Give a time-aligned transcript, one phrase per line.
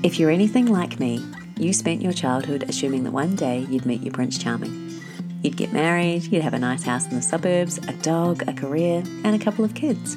[0.00, 4.00] If you're anything like me, you spent your childhood assuming that one day you'd meet
[4.00, 5.02] your Prince Charming.
[5.42, 9.02] You'd get married, you'd have a nice house in the suburbs, a dog, a career,
[9.24, 10.16] and a couple of kids.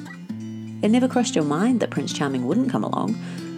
[0.82, 3.16] It never crossed your mind that Prince Charming wouldn't come along,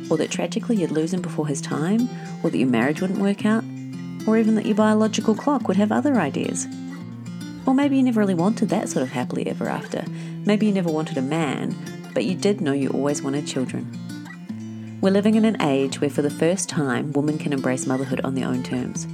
[0.08, 2.08] or that tragically you'd lose him before his time,
[2.42, 3.62] or that your marriage wouldn't work out,
[4.26, 6.66] or even that your biological clock would have other ideas.
[7.66, 10.02] Or maybe you never really wanted that sort of happily ever after.
[10.46, 11.76] Maybe you never wanted a man,
[12.14, 14.03] but you did know you always wanted children.
[15.04, 18.34] We're living in an age where, for the first time, women can embrace motherhood on
[18.34, 19.06] their own terms.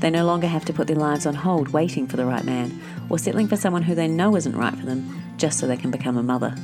[0.00, 2.80] They no longer have to put their lives on hold waiting for the right man,
[3.10, 5.90] or settling for someone who they know isn't right for them just so they can
[5.90, 6.56] become a mother.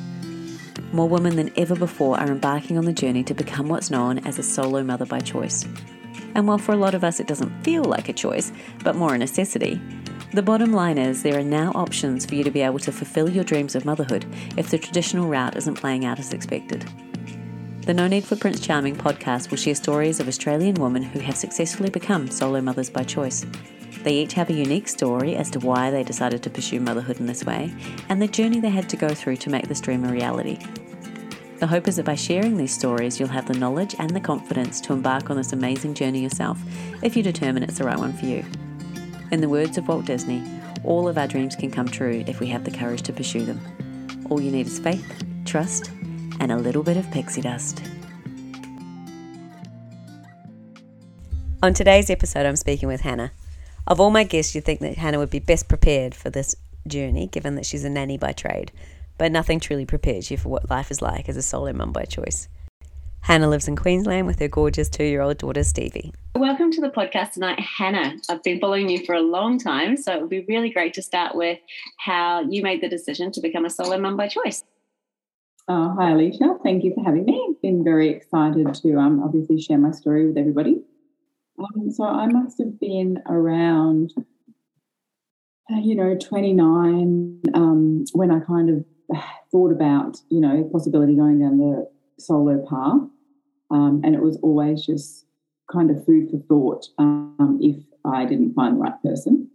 [0.93, 4.39] More women than ever before are embarking on the journey to become what's known as
[4.39, 5.67] a solo mother by choice.
[6.35, 8.51] And while for a lot of us it doesn't feel like a choice,
[8.83, 9.79] but more a necessity,
[10.33, 13.29] the bottom line is there are now options for you to be able to fulfill
[13.29, 14.25] your dreams of motherhood
[14.57, 16.91] if the traditional route isn't playing out as expected.
[17.87, 21.37] The No Need for Prince Charming podcast will share stories of Australian women who have
[21.37, 23.47] successfully become solo mothers by choice.
[24.03, 27.27] They each have a unique story as to why they decided to pursue motherhood in
[27.27, 27.73] this way
[28.11, 30.59] and the journey they had to go through to make this dream a reality.
[31.59, 34.81] The hope is that by sharing these stories, you'll have the knowledge and the confidence
[34.83, 36.59] to embark on this amazing journey yourself
[37.03, 38.45] if you determine it's the right one for you.
[39.33, 40.43] In the words of Walt Disney,
[40.85, 43.61] all of our dreams can come true if we have the courage to pursue them.
[44.29, 45.91] All you need is faith, trust,
[46.41, 47.83] and a little bit of pixie dust.
[51.63, 53.33] On today's episode, I'm speaking with Hannah.
[53.87, 57.27] Of all my guests, you'd think that Hannah would be best prepared for this journey,
[57.27, 58.73] given that she's a nanny by trade,
[59.19, 62.05] but nothing truly prepares you for what life is like as a solo mum by
[62.05, 62.49] choice.
[63.21, 66.15] Hannah lives in Queensland with her gorgeous two year old daughter, Stevie.
[66.35, 68.17] Welcome to the podcast tonight, Hannah.
[68.31, 71.03] I've been following you for a long time, so it would be really great to
[71.03, 71.59] start with
[71.99, 74.65] how you made the decision to become a solo mum by choice.
[75.71, 76.57] Uh, hi, Alicia.
[76.65, 77.47] Thank you for having me.
[77.49, 80.83] I've been very excited to um, obviously share my story with everybody.
[81.61, 84.13] Um, so I must have been around,
[85.73, 88.85] uh, you know, 29 um, when I kind of
[89.53, 91.89] thought about, you know, possibility going down the
[92.19, 93.09] solo path.
[93.71, 95.25] Um, and it was always just
[95.71, 99.49] kind of food for thought um, if I didn't find the right person.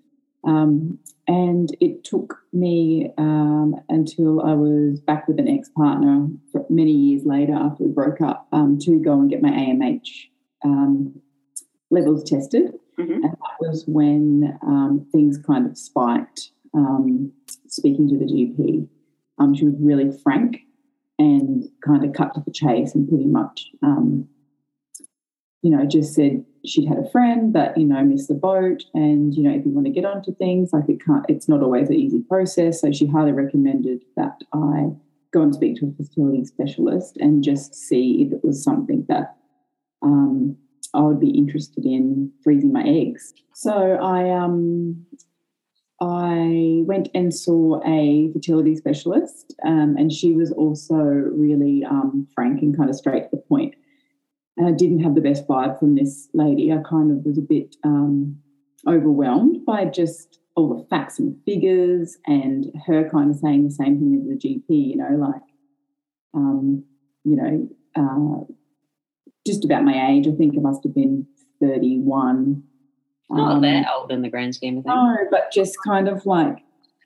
[0.46, 6.28] Um, and it took me um, until I was back with an ex partner
[6.70, 10.30] many years later after we broke up um, to go and get my AMH
[10.64, 11.20] um,
[11.90, 12.74] levels tested.
[13.00, 13.12] Mm-hmm.
[13.12, 14.60] And that was when
[15.12, 16.52] things kind of spiked.
[17.68, 18.88] speaking to the GP,
[19.58, 20.60] she was really frank
[21.18, 24.28] and kind of cut to the chase and pretty much, um,
[25.66, 28.84] you know, just said she'd had a friend that, you know, missed the boat.
[28.94, 31.64] And, you know, if you want to get onto things, like it can't, it's not
[31.64, 32.82] always an easy process.
[32.82, 34.92] So she highly recommended that I
[35.34, 39.38] go and speak to a fertility specialist and just see if it was something that
[40.04, 40.56] um,
[40.94, 43.34] I would be interested in freezing my eggs.
[43.56, 45.04] So I um,
[46.00, 52.62] I went and saw a fertility specialist, um, and she was also really um, frank
[52.62, 53.74] and kind of straight to the point.
[54.58, 56.72] And I didn't have the best vibe from this lady.
[56.72, 58.38] I kind of was a bit um,
[58.88, 64.00] overwhelmed by just all the facts and figures, and her kind of saying the same
[64.00, 64.92] thing as the GP.
[64.92, 65.42] You know, like,
[66.34, 66.86] um,
[67.26, 68.54] you know, uh,
[69.46, 70.28] just about my age.
[70.28, 71.28] I think I must have been
[71.62, 72.64] thirty-one
[73.30, 74.96] not um, that old in the grand scheme of things.
[74.96, 76.60] No, but just kind of like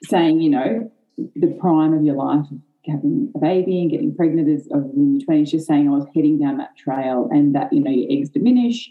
[0.04, 2.46] saying, you know, the prime of your life,
[2.86, 5.52] having a baby and getting pregnant is in your twenties.
[5.52, 8.90] Just saying, I was heading down that trail, and that you know your eggs diminish.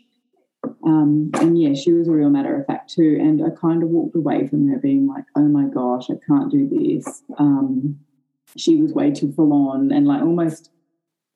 [0.84, 3.16] Um, and yeah, she was a real matter of fact too.
[3.20, 6.50] And I kind of walked away from her being like, oh my gosh, I can't
[6.50, 7.22] do this.
[7.38, 7.98] Um,
[8.56, 10.70] she was way too full on and like almost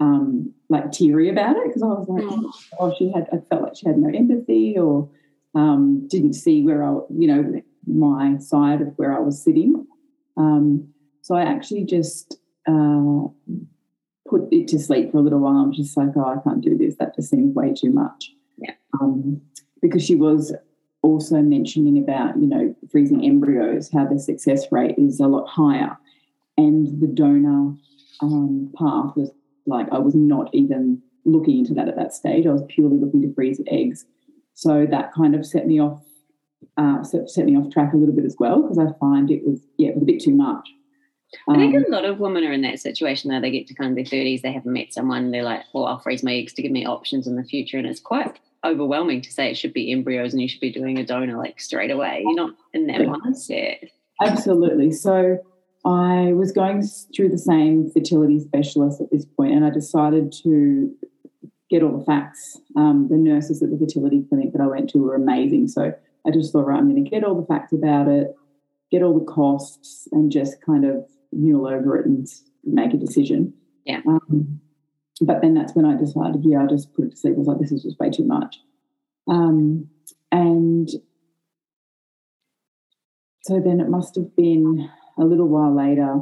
[0.00, 2.50] um, like teary about it because I was like, mm.
[2.78, 5.08] oh, she had, I felt like she had no empathy or
[5.54, 9.86] um, didn't see where I, you know, my side of where I was sitting.
[10.36, 10.88] Um,
[11.20, 13.28] so I actually just uh,
[14.28, 15.56] put it to sleep for a little while.
[15.56, 16.96] I'm just like, oh, I can't do this.
[16.96, 18.32] That just seems way too much.
[18.58, 18.74] Yeah.
[19.00, 19.40] Um,
[19.80, 20.54] because she was
[21.02, 25.98] also mentioning about, you know, freezing embryos, how the success rate is a lot higher.
[26.56, 27.74] And the donor
[28.20, 29.30] um, path was
[29.66, 32.46] like, I was not even looking into that at that stage.
[32.46, 34.06] I was purely looking to freeze eggs.
[34.54, 36.02] So that kind of set me off,
[36.76, 39.44] uh, set, set me off track a little bit as well because I find it
[39.44, 40.68] was yeah it was a bit too much.
[41.48, 43.40] I think um, a lot of women are in that situation though.
[43.40, 45.98] They get to kind of their thirties, they haven't met someone, they're like, "Well, I'll
[45.98, 49.32] freeze my eggs to give me options in the future," and it's quite overwhelming to
[49.32, 52.22] say it should be embryos and you should be doing a donor like straight away.
[52.22, 53.90] You're not in that mindset.
[54.20, 54.92] Absolutely.
[54.92, 55.38] So
[55.84, 56.82] I was going
[57.14, 60.94] through the same fertility specialist at this point, and I decided to
[61.70, 62.60] get all the facts.
[62.76, 65.68] Um, the nurses at the fertility clinic that I went to were amazing.
[65.68, 65.92] So
[66.26, 68.28] I just thought, right, I'm going to get all the facts about it,
[68.90, 72.26] get all the costs, and just kind of mule over it and
[72.64, 73.54] make a decision.
[73.84, 74.00] Yeah.
[74.06, 74.60] Um,
[75.20, 77.34] but then that's when I decided, yeah, I'll just put it to sleep.
[77.34, 78.56] I was like, this is just way too much.
[79.28, 79.88] Um,
[80.30, 80.88] and
[83.42, 84.88] so then it must have been
[85.18, 86.20] a little while later,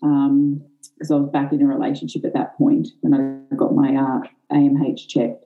[0.00, 3.14] because um, I was back in a relationship at that point when
[3.50, 4.20] I got my uh,
[4.52, 5.44] AMH checked,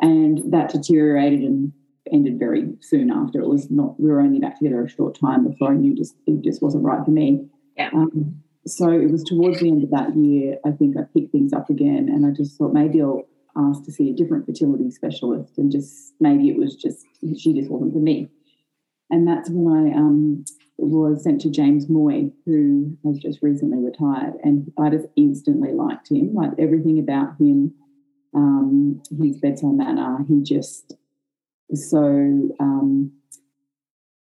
[0.00, 1.72] and that deteriorated and
[2.12, 3.40] ended very soon after.
[3.40, 3.98] It was not.
[4.00, 6.84] We were only back together a short time before I knew just it just wasn't
[6.84, 7.48] right for me.
[7.76, 7.90] Yeah.
[7.92, 10.58] Um, so it was towards the end of that year.
[10.64, 13.26] I think I picked things up again, and I just thought maybe I'll
[13.56, 17.06] ask to see a different fertility specialist, and just maybe it was just
[17.36, 18.28] she just wasn't for me.
[19.10, 20.44] And that's when I um,
[20.76, 26.10] was sent to James Moy, who has just recently retired, and I just instantly liked
[26.10, 26.34] him.
[26.34, 27.74] Like everything about him,
[28.34, 30.94] um, his bedside manner, he just
[31.68, 32.00] was so
[32.60, 33.12] um,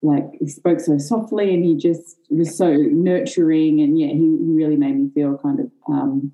[0.05, 4.77] like he spoke so softly, and he just was so nurturing, and yeah, he really
[4.77, 6.31] made me feel kind of um,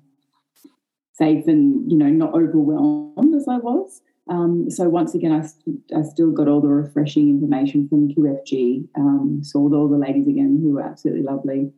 [1.14, 4.02] safe and you know not overwhelmed as I was.
[4.28, 8.88] Um, so once again, I, st- I still got all the refreshing information from QFG.
[8.96, 11.72] Um, saw all the ladies again who were absolutely lovely.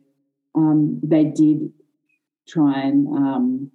[0.53, 1.71] Um, they did
[2.47, 3.71] try and um,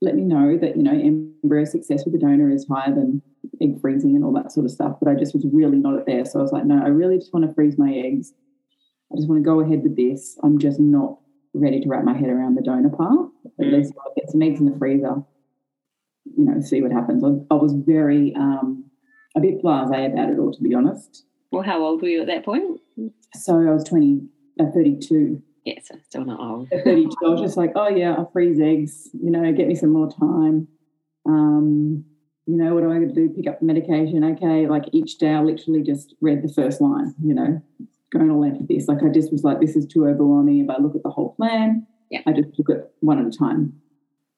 [0.00, 3.22] let me know that you know embryo success with the donor is higher than
[3.60, 4.96] egg freezing and all that sort of stuff.
[5.00, 6.24] But I just was really not at there.
[6.24, 8.32] So I was like, no, I really just want to freeze my eggs.
[9.12, 10.38] I just want to go ahead with this.
[10.42, 11.18] I'm just not
[11.54, 13.30] ready to wrap my head around the donor part.
[13.58, 13.72] At mm.
[13.72, 15.24] least I'll get some eggs in the freezer
[16.36, 17.24] you know, see what happens.
[17.24, 18.84] I, I was very um,
[19.36, 21.24] a bit blasé about it all, to be honest.
[21.50, 22.80] Well, how old were you at that point?
[23.34, 24.20] So I was 20,
[24.60, 25.42] uh, 32.
[25.64, 26.68] Yes, yeah, still not old.
[26.72, 29.74] At 32, I was just like, oh, yeah, I'll freeze eggs, you know, get me
[29.74, 30.68] some more time.
[31.26, 32.04] Um,
[32.48, 33.28] you know, what do I got to do?
[33.28, 34.24] Pick up the medication.
[34.24, 37.62] Okay, like each day I literally just read the first line, you know,
[38.10, 38.88] going all into this.
[38.88, 40.60] Like I just was like, this is too overwhelming.
[40.60, 42.20] If I look at the whole plan, yeah.
[42.26, 43.74] I just took it one at a time.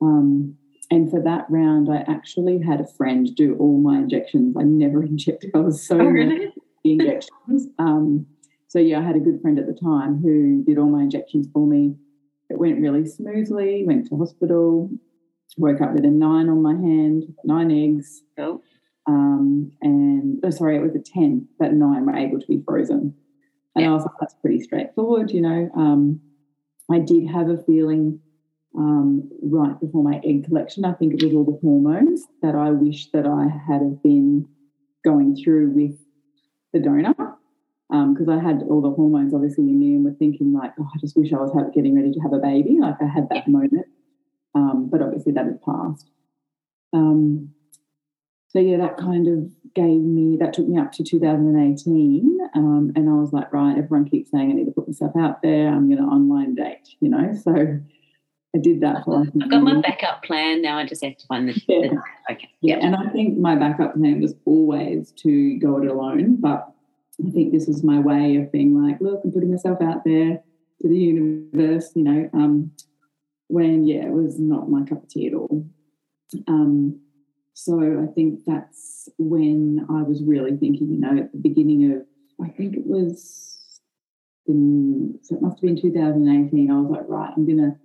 [0.02, 0.56] Um,
[0.90, 4.56] and for that round, I actually had a friend do all my injections.
[4.58, 5.52] I never injected.
[5.54, 6.52] I was so oh, really?
[6.82, 7.68] injections.
[7.78, 8.26] Um,
[8.66, 11.46] so yeah, I had a good friend at the time who did all my injections
[11.52, 11.94] for me.
[12.48, 13.84] It went really smoothly.
[13.86, 14.90] Went to hospital.
[15.56, 18.22] Woke up with a nine on my hand, nine eggs.
[18.38, 18.62] Oh.
[19.06, 23.14] Um, and oh, sorry, it was a ten, but nine were able to be frozen.
[23.74, 23.90] And yeah.
[23.90, 25.70] I was like, that's pretty straightforward, you know.
[25.76, 26.20] Um,
[26.90, 28.20] I did have a feeling
[28.76, 30.84] um, right before my egg collection.
[30.84, 34.46] I think it was all the hormones that I wish that I had have been
[35.04, 35.98] going through with
[36.72, 37.14] the donor
[37.88, 40.88] because um, I had all the hormones obviously in me and were thinking like, oh,
[40.94, 42.78] I just wish I was have, getting ready to have a baby.
[42.80, 43.86] Like I had that moment,
[44.54, 46.10] um, but obviously that had passed.
[46.92, 47.50] Um,
[48.48, 53.08] so yeah, that kind of gave me that took me up to 2018, um, and
[53.08, 55.68] I was like, right, everyone keeps saying I need to put myself out there.
[55.68, 57.80] I'm going to online date, you know, so
[58.54, 59.20] I did that for.
[59.20, 60.78] I've got my backup plan now.
[60.78, 61.62] I just have to find the.
[61.68, 61.88] Yeah.
[61.88, 62.50] The, okay.
[62.60, 66.72] Yeah, and I think my backup plan was always to go it alone, but
[67.24, 70.42] I think this was my way of being like, look, I'm putting myself out there
[70.82, 71.92] to the universe.
[71.94, 72.72] You know, um,
[73.50, 75.66] when yeah, it was not my cup of tea at all.
[76.46, 77.00] Um,
[77.54, 80.90] so I think that's when I was really thinking.
[80.90, 82.02] You know, at the beginning of,
[82.44, 83.80] I think it was,
[84.46, 86.70] the, so it must have been 2018.
[86.70, 87.76] I was like, right, I'm gonna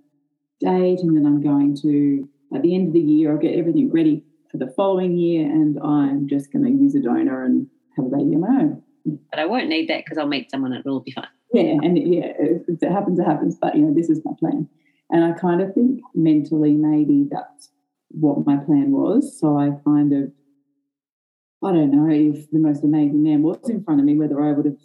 [0.60, 3.90] date and then I'm going to at the end of the year I'll get everything
[3.90, 8.06] ready for the following year and I'm just going to use a donor and have
[8.06, 8.82] a baby on my own.
[9.30, 11.28] But I won't need that because I'll meet someone and it'll be fine.
[11.52, 13.56] Yeah, and yeah, if it happens, it happens.
[13.60, 14.68] But you know, this is my plan,
[15.10, 17.70] and I kind of think mentally maybe that's
[18.10, 19.38] what my plan was.
[19.38, 20.32] So I kind of,
[21.62, 24.52] I don't know if the most amazing man was in front of me, whether I
[24.52, 24.78] would have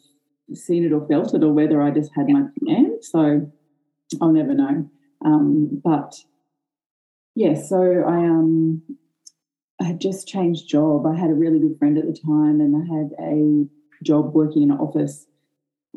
[0.53, 2.97] seen it or felt it, or whether I just had my plan.
[3.01, 3.51] So
[4.21, 4.89] I'll never know.
[5.23, 6.15] Um, but
[7.35, 8.81] yeah, so I um
[9.79, 11.05] I had just changed job.
[11.05, 13.65] I had a really good friend at the time, and I had a
[14.03, 15.25] job working in an office,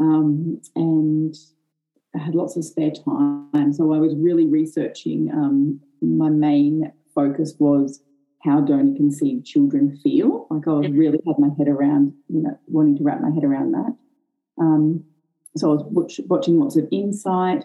[0.00, 1.35] um, and
[2.14, 3.73] I had lots of spare time.
[3.73, 5.30] So I was really researching.
[5.33, 8.00] Um, my main focus was
[8.42, 10.47] how donor conceived children feel.
[10.50, 13.44] Like I was really had my head around, you know, wanting to wrap my head
[13.44, 13.97] around that.
[14.59, 15.04] Um,
[15.56, 17.64] so I was watch, watching lots of insight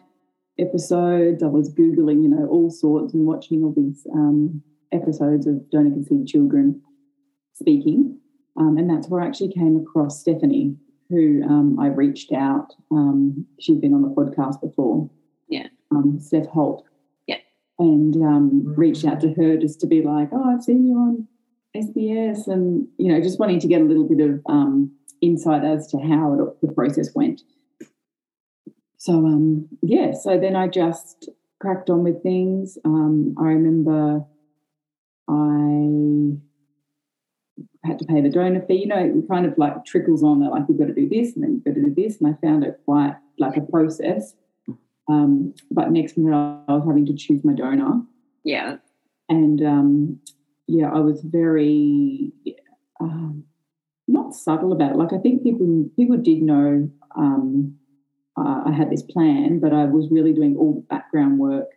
[0.58, 1.44] episodes.
[1.44, 5.92] I was Googling, you know, all sorts and watching all these um, episodes of donor
[5.92, 6.82] conceived children
[7.54, 8.18] speaking.
[8.58, 10.76] Um, and that's where I actually came across Stephanie,
[11.10, 12.74] who um, I reached out.
[12.92, 15.10] Um, she'd been on the podcast before.
[15.48, 15.68] Yeah.
[15.92, 16.86] Um, Steph Holt.
[17.28, 17.38] Yeah.
[17.80, 21.28] And um, reached out to her just to be like, oh, I've seen you on
[21.76, 25.88] SBS and, you know, just wanting to get a little bit of um, insight as
[25.88, 27.42] to how it, the process went.
[28.98, 32.78] So, um, yeah, so then I just cracked on with things.
[32.86, 34.26] Um, I remember
[35.28, 36.38] I
[37.84, 38.82] had to pay the donor fee.
[38.82, 41.36] You know, it kind of like trickles on that, like, you've got to do this
[41.36, 42.20] and then you've got to do this.
[42.20, 44.36] And I found it quite like a process.
[45.08, 46.36] Um, but next minute,
[46.68, 48.04] I was having to choose my donor.
[48.44, 48.78] Yeah.
[49.28, 50.20] And um,
[50.68, 52.32] yeah, I was very
[53.00, 53.44] um,
[54.08, 54.98] not subtle about it.
[54.98, 57.76] Like I think people people did know um,
[58.38, 61.68] uh, I had this plan, but I was really doing all the background work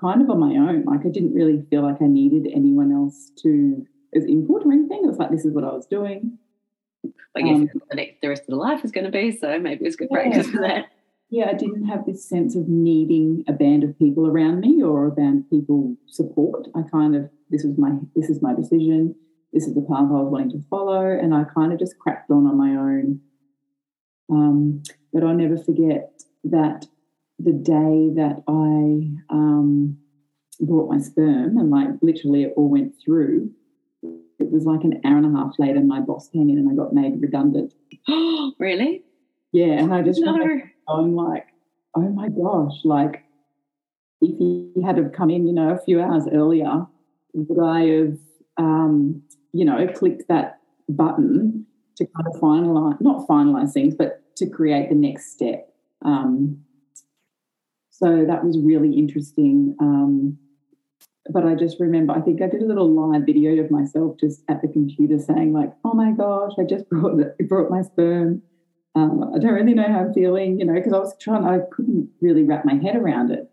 [0.00, 0.84] kind of on my own.
[0.84, 5.02] Like I didn't really feel like I needed anyone else to as input or anything.
[5.04, 6.38] It was like this is what I was doing.
[7.36, 9.58] I guess um, the, next, the rest of the life is going to be so.
[9.58, 10.22] Maybe it's good yeah.
[10.22, 10.86] practice for that
[11.30, 15.06] yeah, I didn't have this sense of needing a band of people around me or
[15.06, 16.68] a band of people support.
[16.74, 19.14] I kind of this was my this is my decision.
[19.52, 22.30] This is the path I was wanting to follow, and I kind of just cracked
[22.30, 23.20] on on my own.
[24.30, 24.82] Um,
[25.12, 26.86] but I'll never forget that
[27.38, 29.98] the day that I um,
[30.60, 33.50] brought my sperm and like literally it all went through.
[34.38, 36.70] It was like an hour and a half later, and my boss came in and
[36.70, 37.74] I got made redundant.
[38.58, 39.02] really?
[39.52, 40.32] Yeah, and I just no.
[40.32, 41.46] remember going like,
[41.94, 43.24] oh my gosh, like
[44.20, 46.86] if he had have come in, you know, a few hours earlier,
[47.32, 48.18] would I have,
[48.58, 51.66] um, you know, clicked that button
[51.96, 55.72] to kind of finalize, not finalize things, but to create the next step.
[56.04, 56.62] Um,
[57.90, 59.74] so that was really interesting.
[59.80, 60.38] Um,
[61.30, 64.42] but I just remember, I think I did a little live video of myself just
[64.48, 68.42] at the computer saying, like, oh my gosh, I just brought, brought my sperm
[68.96, 71.58] um, I don't really know how I'm feeling, you know, because I was trying, I
[71.70, 73.50] couldn't really wrap my head around it.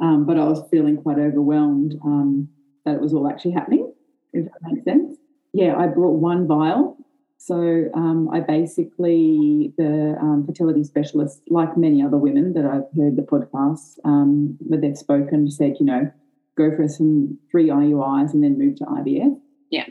[0.00, 2.48] Um, but I was feeling quite overwhelmed um,
[2.86, 3.92] that it was all actually happening,
[4.32, 5.16] if that makes sense.
[5.52, 6.96] Yeah, I brought one vial.
[7.36, 13.16] So um, I basically, the um, fertility specialist, like many other women that I've heard
[13.16, 16.12] the podcasts um, where they've spoken, said, you know,
[16.60, 19.38] go for some free IUIs and then move to IVF.
[19.70, 19.86] Yeah.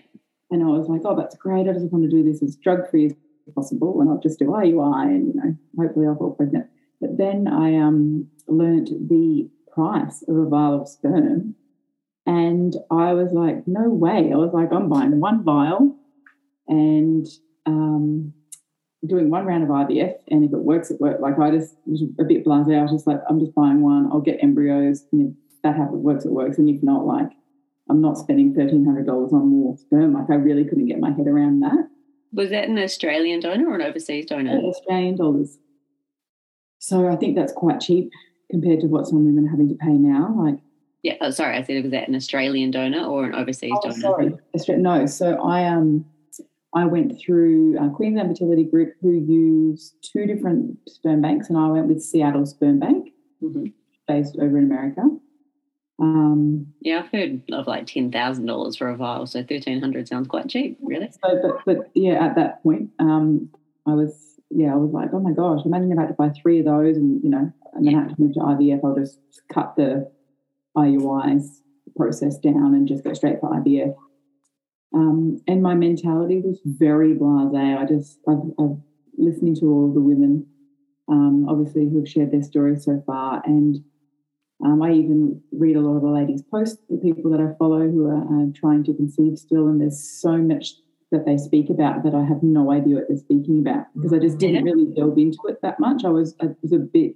[0.52, 1.68] And I was like, oh, that's great.
[1.68, 3.14] I just want to do this as drug free as
[3.56, 6.68] possible and I'll just do IUI and, you know, hopefully I'll fall pregnant.
[7.02, 11.56] But then I um, learned the price of a vial of sperm
[12.26, 14.32] and I was like, no way.
[14.34, 15.96] I was like, I'm buying one vial
[16.68, 17.26] and
[17.66, 18.34] um,
[19.08, 20.16] doing one round of IVF.
[20.28, 21.22] And if it works, it works.
[21.22, 22.78] Like I just was a bit blasé.
[22.78, 24.10] I was just like, I'm just buying one.
[24.12, 25.06] I'll get embryos.
[25.12, 26.58] And that happens, it works, it works.
[26.58, 27.30] And if not, like,
[27.90, 30.14] I'm not spending $1,300 on more sperm.
[30.14, 31.90] Like I really couldn't get my head around that.
[32.32, 34.60] Was that an Australian donor or an overseas donor?
[34.60, 35.58] Australian dollars.
[36.78, 38.12] So I think that's quite cheap
[38.52, 40.36] compared to what some women are having to pay now.
[40.38, 40.60] Like,
[41.02, 41.16] yeah.
[41.22, 44.40] Oh, sorry, I said it was that an Australian donor or an overseas oh, donor?
[44.58, 45.06] Sorry, no.
[45.08, 46.06] So I um
[46.76, 51.68] I went through uh, Queensland Fertility Group, who use two different sperm banks, and I
[51.68, 53.10] went with Seattle Sperm Bank,
[53.42, 53.68] mm-hmm.
[54.08, 55.02] based over in America.
[56.00, 60.08] Um, yeah, I've heard of like ten thousand dollars for a vial, so thirteen hundred
[60.08, 61.10] sounds quite cheap, really.
[61.12, 63.50] So, but but yeah, at that point, um,
[63.86, 66.30] I was yeah, I was like, oh my gosh, imagine if I had to buy
[66.30, 68.00] three of those, and you know, and then yeah.
[68.00, 68.80] I had to move to IVF.
[68.84, 69.20] I'll just
[69.52, 70.10] cut the
[70.78, 71.60] IUIs
[71.98, 73.96] process down and just go straight for IVF.
[74.94, 77.78] Um, and my mentality was very blasé.
[77.78, 78.78] I just I've, I've
[79.18, 80.48] listening to all the women,
[81.10, 83.84] um, obviously who have shared their stories so far, and
[84.64, 87.80] um, I even read a lot of the ladies' posts, the people that I follow
[87.80, 90.74] who are uh, trying to conceive still, and there's so much
[91.12, 94.20] that they speak about that I have no idea what they're speaking about because I
[94.20, 96.04] just didn't really delve into it that much.
[96.06, 97.16] I was I was a bit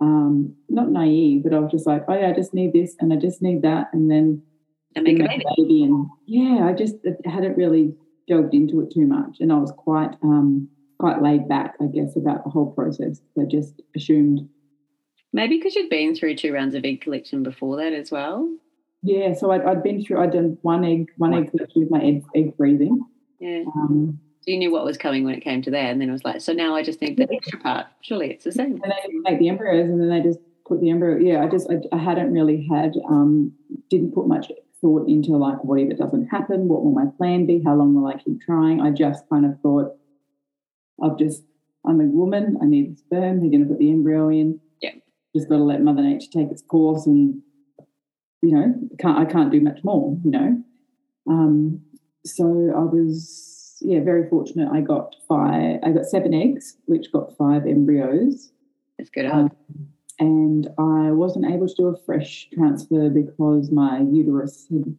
[0.00, 3.12] um, not naive, but I was just like, oh yeah, I just need this and
[3.12, 4.42] I just need that, and then
[4.96, 5.44] and make a baby.
[5.56, 5.82] baby.
[5.84, 7.94] And yeah, I just hadn't really
[8.26, 10.68] delved into it too much, and I was quite um,
[10.98, 13.20] quite laid back, I guess, about the whole process.
[13.38, 14.48] I just assumed
[15.32, 18.52] Maybe because you'd been through two rounds of egg collection before that as well.
[19.02, 20.20] Yeah, so I'd, I'd been through.
[20.20, 23.00] I'd done one egg, one egg collection with my egg, egg freezing.
[23.38, 23.62] Yeah.
[23.74, 26.12] Um, so you knew what was coming when it came to that, and then it
[26.12, 27.86] was like, so now I just need the extra part.
[28.02, 28.80] Surely it's the same.
[28.82, 31.18] And they make the embryos, and then they just put the embryo.
[31.18, 33.52] Yeah, I just I, I hadn't really had um,
[33.88, 36.68] didn't put much thought into like what if it doesn't happen?
[36.68, 37.62] What will my plan be?
[37.64, 38.80] How long will I keep trying?
[38.80, 39.94] I just kind of thought
[41.02, 41.42] I've just
[41.86, 42.58] I'm a woman.
[42.62, 43.40] I need the sperm.
[43.40, 44.60] They're going to put the embryo in
[45.34, 47.40] just got to let Mother Nature take its course, and
[48.42, 50.62] you know, can't I can't do much more, you know.
[51.28, 51.80] Um,
[52.24, 54.68] so I was yeah very fortunate.
[54.72, 55.80] I got five.
[55.82, 58.50] I got seven eggs, which got five embryos.
[58.98, 59.26] That's good.
[59.26, 59.50] Um,
[60.18, 64.96] and I wasn't able to do a fresh transfer because my uterus had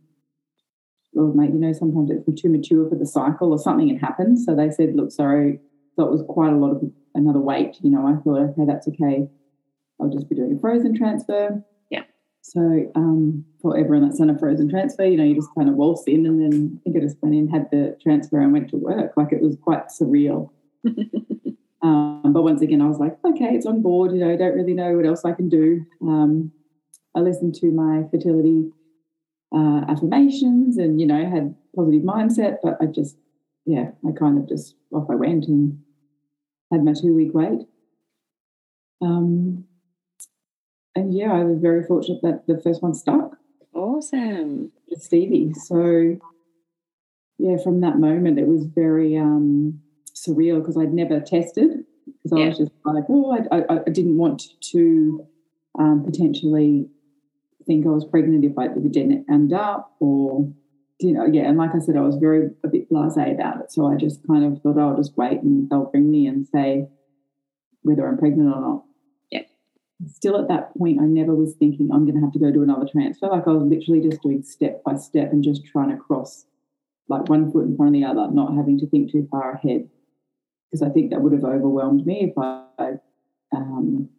[1.14, 4.40] well, mate, you know, sometimes it's too mature for the cycle or something had happened.
[4.40, 5.60] So they said, look, sorry,
[5.96, 6.82] so it was quite a lot of
[7.16, 7.78] another weight.
[7.82, 9.28] You know, I thought, okay, that's okay.
[10.02, 11.64] I'll just be doing a frozen transfer.
[11.90, 12.04] Yeah.
[12.42, 15.76] So um, for everyone that's done a frozen transfer, you know, you just kind of
[15.76, 18.70] waltz in and then I think I just went in, had the transfer and went
[18.72, 19.14] to work.
[19.16, 20.50] Like it was quite surreal.
[21.84, 24.12] um, but once again, I was like, okay, it's on board.
[24.12, 25.86] You know, I don't really know what else I can do.
[26.02, 26.52] Um,
[27.16, 28.72] I listened to my fertility
[29.54, 33.18] uh, affirmations and, you know, had positive mindset, but I just,
[33.66, 35.80] yeah, I kind of just off I went and
[36.72, 37.68] had my two week wait.
[39.02, 39.66] Um,
[40.96, 43.38] and yeah, I was very fortunate that the first one stuck.
[43.74, 44.72] Awesome.
[44.90, 45.54] With Stevie.
[45.54, 46.18] So
[47.38, 49.80] yeah, from that moment it was very um,
[50.14, 54.18] surreal because I'd never tested because I was just like, oh, I, I, I didn't
[54.18, 55.26] want to
[55.80, 56.88] um, potentially
[57.66, 60.52] think I was pregnant if I if it didn't end up or
[61.00, 63.72] you know, yeah, and like I said, I was very a bit blasé about it.
[63.72, 66.48] So I just kind of thought, oh, I'll just wait and they'll bring me and
[66.48, 66.88] say
[67.82, 68.84] whether I'm pregnant or not.
[70.02, 70.10] Yeah.
[70.12, 72.64] Still at that point, I never was thinking I'm going to have to go do
[72.64, 73.28] another transfer.
[73.28, 76.46] Like I was literally just doing step by step and just trying to cross
[77.08, 79.90] like one foot in front of the other, not having to think too far ahead.
[80.70, 82.94] Because I think that would have overwhelmed me if I
[83.54, 84.10] um,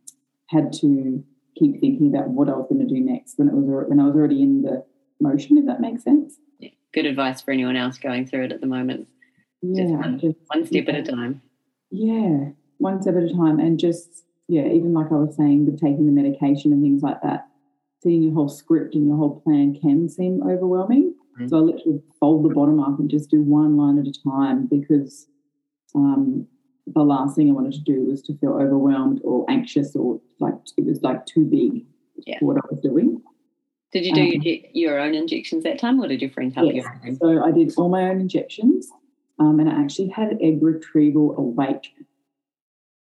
[0.49, 1.25] had to
[1.59, 4.05] keep thinking about what I was going to do next when it was when I
[4.05, 4.85] was already in the
[5.21, 5.57] motion.
[5.57, 6.37] If that makes sense.
[6.59, 6.71] Yeah.
[6.93, 9.09] Good advice for anyone else going through it at the moment.
[9.62, 11.41] Yeah, one- just One step at a time.
[11.91, 13.61] Yeah, one step at a time.
[13.61, 17.23] And just, yeah, even like I was saying, with taking the medication and things like
[17.23, 17.49] that,
[18.02, 21.14] seeing your whole script and your whole plan can seem overwhelming.
[21.40, 21.49] Mhm.
[21.49, 24.66] So I literally fold the bottom up and just do one line at a time
[24.66, 25.26] because
[25.94, 26.47] um,
[26.87, 30.54] the last thing I wanted to do was to feel overwhelmed or anxious or like
[30.76, 31.87] it was like too big
[32.26, 32.38] Yeah.
[32.38, 33.23] for what I was doing.
[33.92, 36.75] Did you do Um, your, your own injections that time or did your friend help
[36.75, 36.85] Yes.
[37.06, 37.14] you?
[37.14, 38.90] So I did all my own injections
[39.38, 41.86] um, and I actually had egg retrieval awake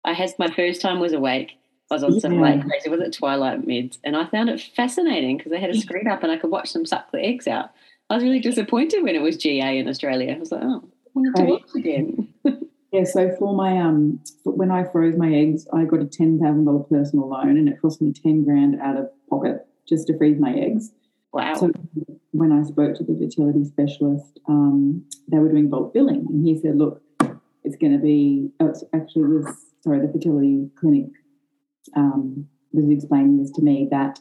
[0.06, 1.54] I had my first time was awake.
[1.92, 4.00] I was on some like crazy was it Twilight Mids?
[4.04, 6.74] and I found it fascinating because they had a screen up and I could watch
[6.74, 7.70] them suck the eggs out.
[8.10, 10.34] I was really disappointed when it was GA in Australia.
[10.36, 11.50] I was like, oh, I wanted to Right.
[11.52, 12.28] watch again.
[12.92, 16.66] Yeah, so for my um, when I froze my eggs, I got a ten thousand
[16.66, 20.40] dollar personal loan, and it cost me ten grand out of pocket just to freeze
[20.40, 20.92] my eggs.
[21.32, 21.56] Wow.
[21.56, 21.72] So
[22.34, 26.56] when I spoke to the fertility specialist, um, they were doing bulk billing, and he
[26.60, 27.02] said, "Look,
[27.64, 31.08] it's going to be oh, it's actually it was sorry, the fertility clinic
[31.96, 34.20] um, was explaining this to me that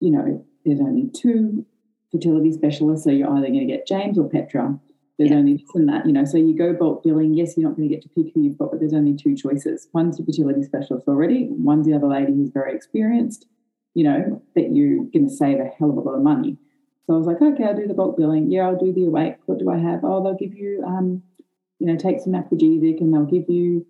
[0.00, 1.64] you know there's only two
[2.12, 4.78] fertility specialists, so you're either going to get James or Petra.
[5.18, 5.38] There's Yeah.
[5.38, 6.24] only this and that, you know.
[6.26, 7.32] So you go bulk billing.
[7.34, 9.34] Yes, you're not going to get to pick who you've got, but there's only two
[9.34, 9.88] choices.
[9.94, 11.48] One's the fertility specialist already.
[11.50, 13.46] One's the other lady who's very experienced.
[13.94, 16.58] You know that you're going to save a hell of a lot of money.
[17.06, 18.50] So I was like, okay, I'll do the bulk billing.
[18.50, 19.36] Yeah, I'll do the awake.
[19.46, 20.00] What do I have?
[20.04, 21.22] Oh, they'll give you, um,
[21.78, 23.86] you know, take some Naprogesic and they'll give you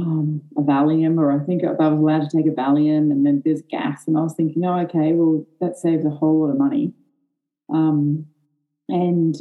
[0.00, 3.42] um, a Valium, or I think I was allowed to take a Valium, and then
[3.44, 4.06] there's gas.
[4.06, 6.92] And I was thinking, oh, okay, well, that saves a whole lot of money.
[7.72, 8.26] Um,
[8.88, 9.34] and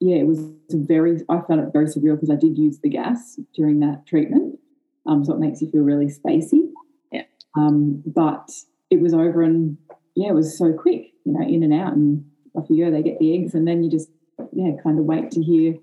[0.00, 3.38] yeah, it was very, I found it very surreal because I did use the gas
[3.54, 4.58] during that treatment.
[5.06, 6.68] Um, so it makes you feel really spacey.
[7.12, 7.22] Yeah.
[7.56, 8.50] Um, but
[8.90, 9.78] it was over and
[10.14, 12.90] yeah, it was so quick, you know, in and out and off you go.
[12.90, 14.08] They get the eggs and then you just,
[14.52, 15.76] yeah, kind of wait to hear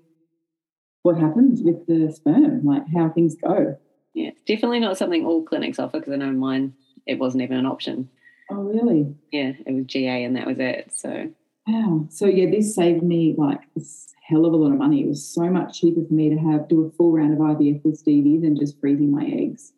[1.02, 3.78] what happens with the sperm, like how things go.
[4.14, 6.74] Yeah, it's definitely not something all clinics offer because I know mine
[7.06, 8.08] it wasn't even an option.
[8.50, 9.14] Oh, really?
[9.32, 10.92] Yeah, it was GA and that was it.
[10.94, 11.30] So
[11.66, 12.06] Wow.
[12.10, 13.80] So yeah, this saved me like a
[14.26, 15.02] hell of a lot of money.
[15.02, 17.84] It was so much cheaper for me to have do a full round of IVF
[17.84, 19.72] with Stevie than just freezing my eggs.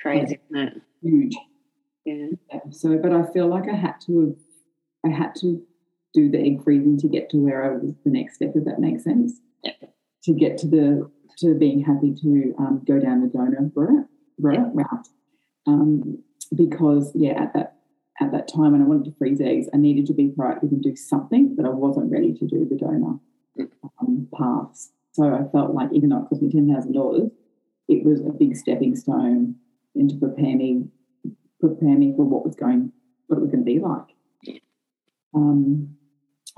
[0.00, 0.82] crazy, isn't it?
[1.02, 1.36] Huge.
[2.04, 2.26] Yeah.
[2.52, 2.60] Yeah.
[2.70, 5.60] So, but I feel like I had to have, I had to
[6.14, 8.52] do the egg freezing to get to where I was the next step.
[8.54, 9.40] If that makes sense.
[9.62, 9.72] Yeah.
[10.24, 14.74] To get to the to being happy to um, go down the donor route, route,
[14.74, 15.08] route.
[15.66, 16.22] Um,
[16.54, 17.76] because yeah, at that
[18.20, 20.82] at that time when I wanted to freeze eggs, I needed to be proactive and
[20.82, 23.18] do something, but I wasn't ready to do the donor
[24.00, 24.90] um, paths.
[25.12, 27.30] So I felt like even though it cost me ten thousand dollars,
[27.88, 29.56] it was a big stepping stone
[29.94, 30.84] into to prepare me
[31.60, 32.92] prepare me for what was going
[33.26, 34.60] what it was going to be like.
[35.34, 35.96] Um,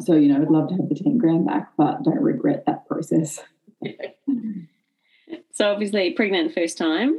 [0.00, 2.86] so you know, I'd love to have the ten grand back, but don't regret that
[2.86, 3.40] process.
[5.58, 7.18] So obviously pregnant first time,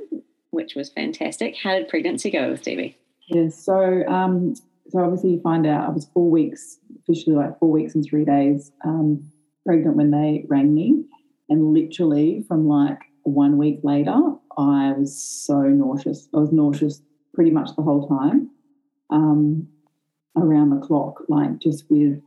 [0.52, 1.58] which was fantastic.
[1.62, 2.98] How did pregnancy go with Stevie?
[3.28, 3.50] Yeah.
[3.50, 4.56] So um,
[4.90, 8.24] so obviously you find out I was four weeks, officially like four weeks and three
[8.24, 9.30] days um,
[9.66, 11.04] pregnant when they rang me,
[11.50, 14.18] and literally from like one week later,
[14.58, 16.30] I was so nauseous.
[16.34, 17.02] I was nauseous
[17.34, 18.50] pretty much the whole time,
[19.10, 19.68] um,
[20.38, 22.22] around the clock, like just with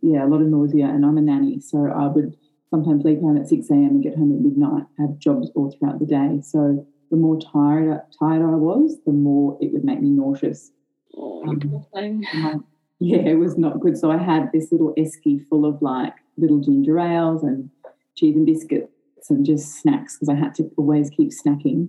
[0.00, 0.86] yeah, a lot of nausea.
[0.86, 2.38] And I'm a nanny, so I would
[2.70, 3.84] sometimes leave home at 6 a.m.
[3.84, 6.40] and get home at midnight, have jobs all throughout the day.
[6.42, 10.70] So the more tired, tired I was, the more it would make me nauseous.
[11.16, 12.64] Oh, um,
[13.00, 13.96] yeah, it was not good.
[13.96, 17.70] So I had this little esky full of like little ginger ales and
[18.16, 21.88] cheese and biscuits and just snacks because I had to always keep snacking.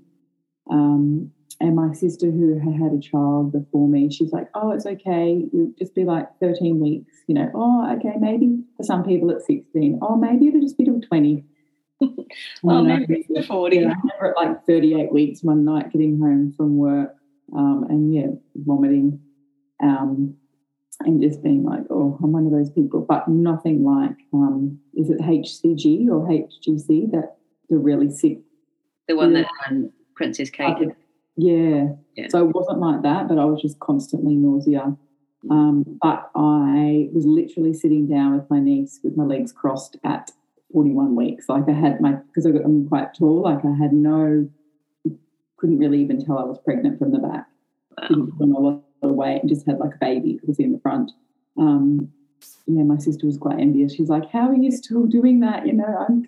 [0.69, 4.85] Um, and my sister, who had had a child before me, she's like, "Oh, it's
[4.85, 5.45] okay.
[5.51, 7.13] You'll just be like 13 weeks.
[7.27, 9.99] You know, oh, okay, maybe for some people it's 16.
[10.01, 11.43] Oh, maybe it'll just be till 20."
[12.01, 13.75] oh, maybe it's 40.
[13.75, 17.15] Yeah, I remember at like 38 weeks one night getting home from work
[17.53, 19.19] um, and yeah, vomiting
[19.81, 20.35] um,
[21.01, 25.09] and just being like, oh, I'm one of those people, but nothing like, um, is
[25.09, 27.37] it HCG or HGC that
[27.69, 28.39] the really sick?
[29.07, 30.89] The one that um, Princess Kate
[31.39, 31.87] yeah.
[32.15, 32.27] yeah.
[32.29, 34.95] So it wasn't like that, but I was just constantly nausea.
[35.49, 40.31] Um, but I was literally sitting down with my niece with my legs crossed at
[40.73, 41.47] 41 weeks.
[41.47, 44.49] Like I had my, because I'm quite tall, like I had no,
[45.55, 47.47] couldn't really even tell I was pregnant from the back.
[47.97, 48.07] Wow.
[48.09, 50.59] Didn't put on a lot of weight and just had like a baby that was
[50.59, 51.11] in the front.
[51.57, 52.11] Um,
[52.67, 53.95] yeah, my sister was quite envious.
[53.95, 56.27] She's like, "How are you still doing that?" You know, I'm.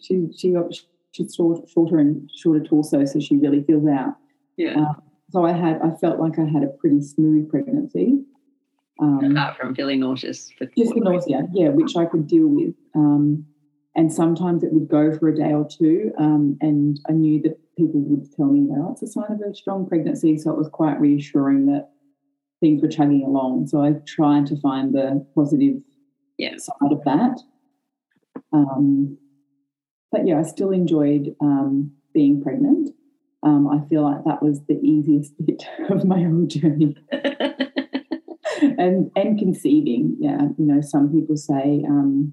[0.00, 0.72] She she got
[1.12, 4.16] she's shorter and shorter torso, so she really feels out.
[4.60, 4.78] Yeah.
[4.78, 4.94] Uh,
[5.30, 8.22] so I had, I felt like I had a pretty smooth pregnancy.
[9.00, 10.50] Um, Apart from feeling nauseous.
[10.76, 12.74] Just the nausea, yeah, which I could deal with.
[12.94, 13.46] Um,
[13.96, 16.12] and sometimes it would go for a day or two.
[16.18, 19.40] Um, and I knew that people would tell me, you know, it's a sign of
[19.40, 20.36] a strong pregnancy.
[20.36, 21.88] So it was quite reassuring that
[22.60, 23.68] things were chugging along.
[23.68, 25.76] So I tried to find the positive
[26.36, 26.58] yeah.
[26.58, 27.40] side of that.
[28.52, 29.16] Um,
[30.12, 32.90] but yeah, I still enjoyed um, being pregnant
[33.42, 36.96] um, I feel like that was the easiest bit of my whole journey.
[38.60, 42.32] and and conceiving, yeah, you know, some people say, um,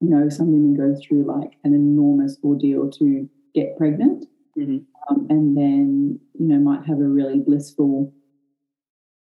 [0.00, 4.26] you know, some women go through like an enormous ordeal to get pregnant,
[4.58, 4.78] mm-hmm.
[5.08, 8.12] um, and then you know might have a really blissful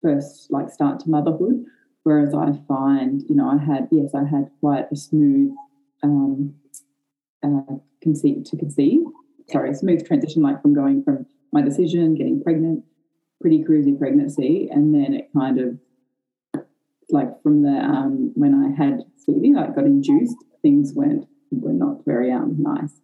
[0.02, 1.64] first like start to motherhood.
[2.04, 5.52] Whereas I find, you know, I had yes, I had quite a smooth
[6.02, 6.54] um,
[7.42, 9.00] uh, conceive to conceive
[9.50, 12.84] sorry, smooth transition, like from going from my decision, getting pregnant,
[13.40, 15.78] pretty cruisy pregnancy, and then it kind of
[17.10, 22.04] like from the um, when I had Stevie, like got induced, things went were not
[22.04, 23.00] very um, nice.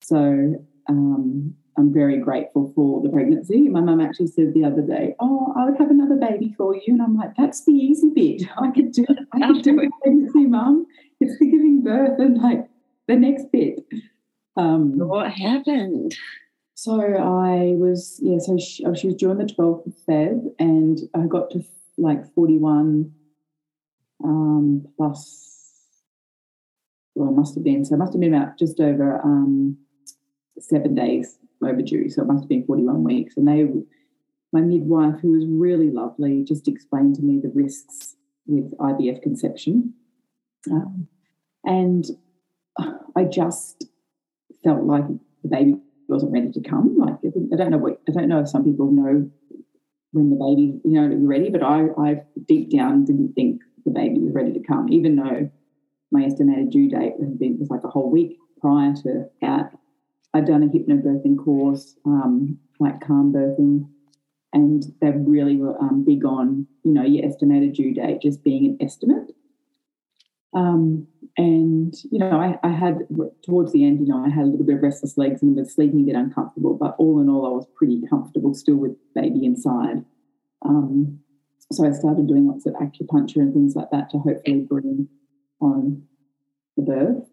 [0.00, 3.68] So um, I'm very grateful for the pregnancy.
[3.68, 6.94] My mum actually said the other day, "Oh, I would have another baby for you,"
[6.94, 8.42] and I'm like, "That's the easy bit.
[8.58, 9.04] I could do.
[9.32, 10.86] I could do a pregnancy, mum.
[11.20, 12.68] It's the giving birth and like
[13.06, 13.80] the next bit."
[14.58, 16.16] Um, what happened?
[16.74, 20.98] So I was, yeah, so she, she was due on the 12th of Feb and
[21.14, 21.64] I got to
[21.96, 23.12] like 41
[24.24, 25.70] um, plus,
[27.14, 29.78] well, it must have been, so it must have been about just over um,
[30.58, 32.08] seven days overdue.
[32.10, 33.36] So it must have been 41 weeks.
[33.36, 33.64] And they,
[34.52, 38.16] my midwife, who was really lovely, just explained to me the risks
[38.46, 39.94] with IVF conception.
[40.70, 41.06] Um,
[41.64, 42.06] and
[43.16, 43.84] I just
[44.64, 45.06] felt like
[45.42, 45.76] the baby
[46.08, 46.96] wasn't ready to come.
[46.98, 49.30] Like I don't know what I don't know if some people know
[50.12, 53.90] when the baby you know be ready, but I I deep down didn't think the
[53.90, 55.50] baby was ready to come, even though
[56.10, 59.72] my estimated due date was like a whole week prior to that.
[60.34, 63.88] I'd done a hypnobirthing course, um, like calm birthing,
[64.52, 68.66] and they really were um, big on you know your estimated due date just being
[68.66, 69.32] an estimate.
[70.54, 71.06] Um,
[71.38, 73.06] and, you know, I, I, had,
[73.44, 75.72] towards the end, you know, I had a little bit of restless legs and was
[75.72, 79.44] sleeping a bit uncomfortable, but all in all, I was pretty comfortable still with baby
[79.44, 80.04] inside.
[80.62, 81.20] Um,
[81.70, 85.08] so I started doing lots of acupuncture and things like that to hopefully bring
[85.60, 86.02] on
[86.76, 87.24] the birth.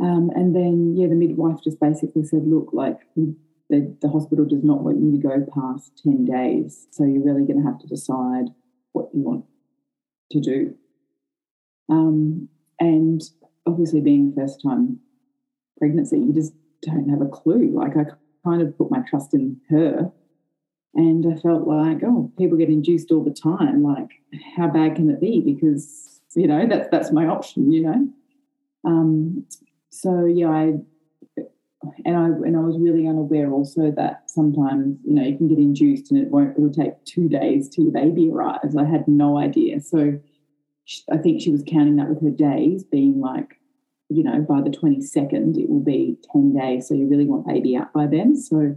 [0.00, 3.36] Um, and then, yeah, the midwife just basically said, look, like the,
[3.70, 6.88] the hospital does not want you to go past 10 days.
[6.90, 8.46] So you're really going to have to decide
[8.90, 9.44] what you want
[10.32, 10.74] to do.
[11.88, 12.48] Um,
[12.82, 13.22] and
[13.64, 14.98] obviously, being first time
[15.78, 17.70] pregnancy, you just don't have a clue.
[17.72, 18.06] Like, I
[18.44, 20.10] kind of put my trust in her.
[20.94, 23.84] And I felt like, oh, people get induced all the time.
[23.84, 24.10] Like,
[24.56, 25.40] how bad can it be?
[25.40, 28.08] Because, you know, that's that's my option, you know.
[28.84, 29.46] Um,
[29.90, 30.72] so yeah, I
[32.04, 35.58] and I and I was really unaware also that sometimes you know you can get
[35.58, 38.76] induced and it won't it'll take two days till your baby arrives.
[38.76, 39.80] I had no idea.
[39.80, 40.18] So
[41.10, 43.58] I think she was counting that with her days, being like,
[44.08, 46.88] you know, by the 22nd, it will be 10 days.
[46.88, 48.36] So you really want baby out by then.
[48.36, 48.76] So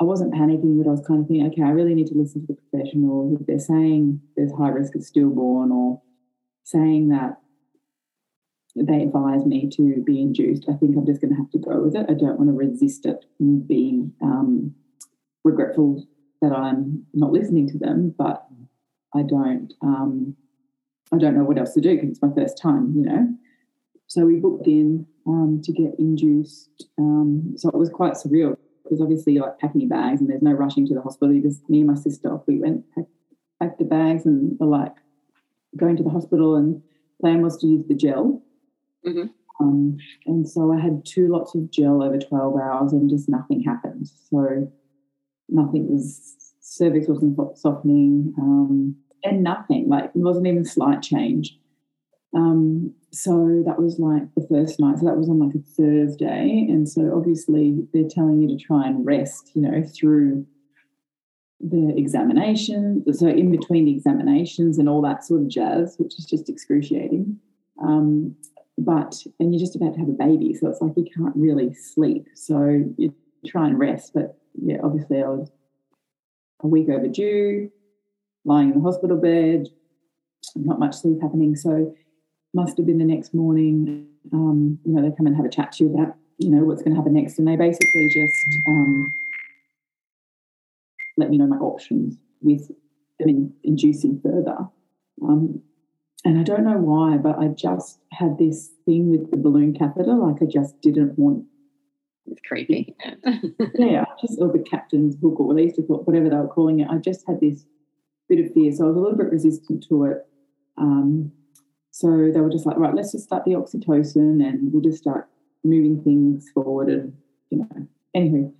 [0.00, 2.46] I wasn't panicking, but I was kind of thinking, okay, I really need to listen
[2.46, 3.40] to the professionals.
[3.40, 6.02] If they're saying there's high risk of stillborn or
[6.64, 7.40] saying that
[8.74, 11.80] they advise me to be induced, I think I'm just going to have to go
[11.80, 12.06] with it.
[12.08, 14.74] I don't want to resist it and be um,
[15.44, 16.04] regretful
[16.42, 18.46] that I'm not listening to them, but
[19.14, 19.72] I don't.
[19.80, 20.36] Um,
[21.12, 23.28] I don't know what else to do because it's my first time, you know.
[24.06, 26.86] So we booked in um, to get induced.
[26.98, 30.42] Um, so it was quite surreal because obviously you're like packing your bags and there's
[30.42, 31.38] no rushing to the hospital.
[31.40, 33.08] Just me and my sister, we went packed,
[33.60, 34.94] packed the bags and were like
[35.76, 36.56] going to the hospital.
[36.56, 36.82] And
[37.20, 38.42] plan was to use the gel.
[39.06, 39.30] Mhm.
[39.60, 43.62] Um, and so I had two lots of gel over 12 hours and just nothing
[43.62, 44.08] happened.
[44.30, 44.70] So
[45.48, 51.58] nothing was, cervix wasn't softening um, and nothing, like it wasn't even slight change.
[52.34, 54.98] Um, so that was like the first night.
[54.98, 56.66] So that was on like a Thursday.
[56.68, 60.44] And so obviously they're telling you to try and rest, you know, through
[61.60, 63.04] the examination.
[63.12, 67.38] So in between the examinations and all that sort of jazz, which is just excruciating.
[67.82, 68.34] Um,
[68.76, 71.72] but and you're just about to have a baby, so it's like you can't really
[71.74, 72.26] sleep.
[72.34, 73.14] So you
[73.46, 74.12] try and rest.
[74.12, 75.50] But yeah, obviously I was
[76.62, 77.70] a week overdue,
[78.44, 79.68] lying in the hospital bed,
[80.56, 81.56] not much sleep happening.
[81.56, 81.94] So
[82.54, 84.06] must have been the next morning.
[84.32, 86.82] Um, you know, they come and have a chat to you about, you know, what's
[86.82, 87.38] going to happen next.
[87.38, 88.34] And they basically just
[88.68, 89.12] um,
[91.16, 92.68] let me know my options with
[93.18, 94.56] them in, inducing further.
[95.22, 95.62] Um,
[96.24, 100.14] and I don't know why, but I just had this thing with the balloon catheter.
[100.14, 101.44] Like I just didn't want,
[102.26, 102.94] It's creepy.
[103.74, 106.88] yeah, just or the captain's book or at least whatever they were calling it.
[106.90, 107.64] I just had this
[108.28, 110.26] bit of fear, so I was a little bit resistant to it.
[110.76, 111.32] Um,
[111.90, 115.28] so they were just like, right, let's just start the oxytocin and we'll just start
[115.62, 116.88] moving things forward.
[116.88, 117.16] And,
[117.50, 118.52] you know, anywho,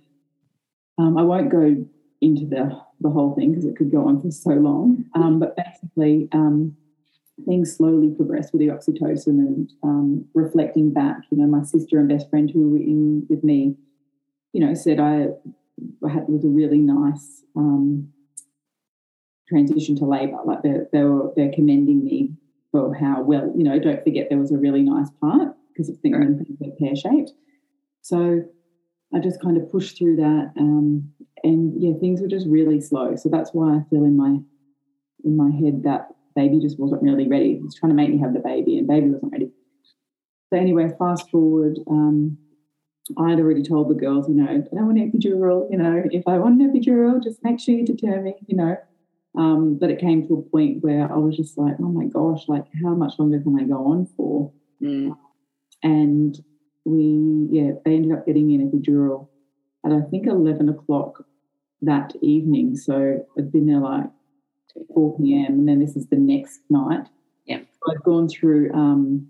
[0.97, 1.85] um, I won't go
[2.21, 5.05] into the, the whole thing because it could go on for so long.
[5.15, 6.77] Um, but basically, um,
[7.45, 12.07] things slowly progressed with the oxytocin and um, reflecting back, you know, my sister and
[12.07, 13.75] best friend who were in with me,
[14.53, 15.27] you know, said I,
[16.05, 18.13] I had, was a really nice um,
[19.47, 20.37] transition to labour.
[20.45, 22.33] Like they they were they're commending me
[22.71, 25.99] for how well, you know, don't forget there was a really nice part because it's
[25.99, 26.45] thinking Right.
[26.45, 27.31] things are pear shaped.
[28.01, 28.43] So
[29.13, 30.51] I just kind of pushed through that.
[30.57, 31.11] Um,
[31.43, 33.15] and yeah, things were just really slow.
[33.15, 34.39] So that's why I feel in my
[35.23, 37.59] in my head that baby just wasn't really ready.
[37.61, 39.51] Was trying to make me have the baby and baby wasn't ready.
[40.51, 42.37] So anyway, fast forward, um,
[43.17, 46.03] I had already told the girls, you know, I don't want an epidural, you know,
[46.11, 48.77] if I want an epidural, just make sure you deter me, you know.
[49.37, 52.47] Um, but it came to a point where I was just like, oh my gosh,
[52.47, 54.51] like how much longer can I go on for?
[54.81, 55.17] Mm.
[55.83, 56.37] And
[56.85, 59.27] we, yeah, they ended up getting me an epidural
[59.85, 61.25] at I think 11 o'clock
[61.81, 62.75] that evening.
[62.77, 64.05] So I'd been there like
[64.93, 65.59] 4 p.m.
[65.59, 67.07] and then this is the next night.
[67.45, 67.59] Yeah.
[67.59, 69.27] So I'd gone through um,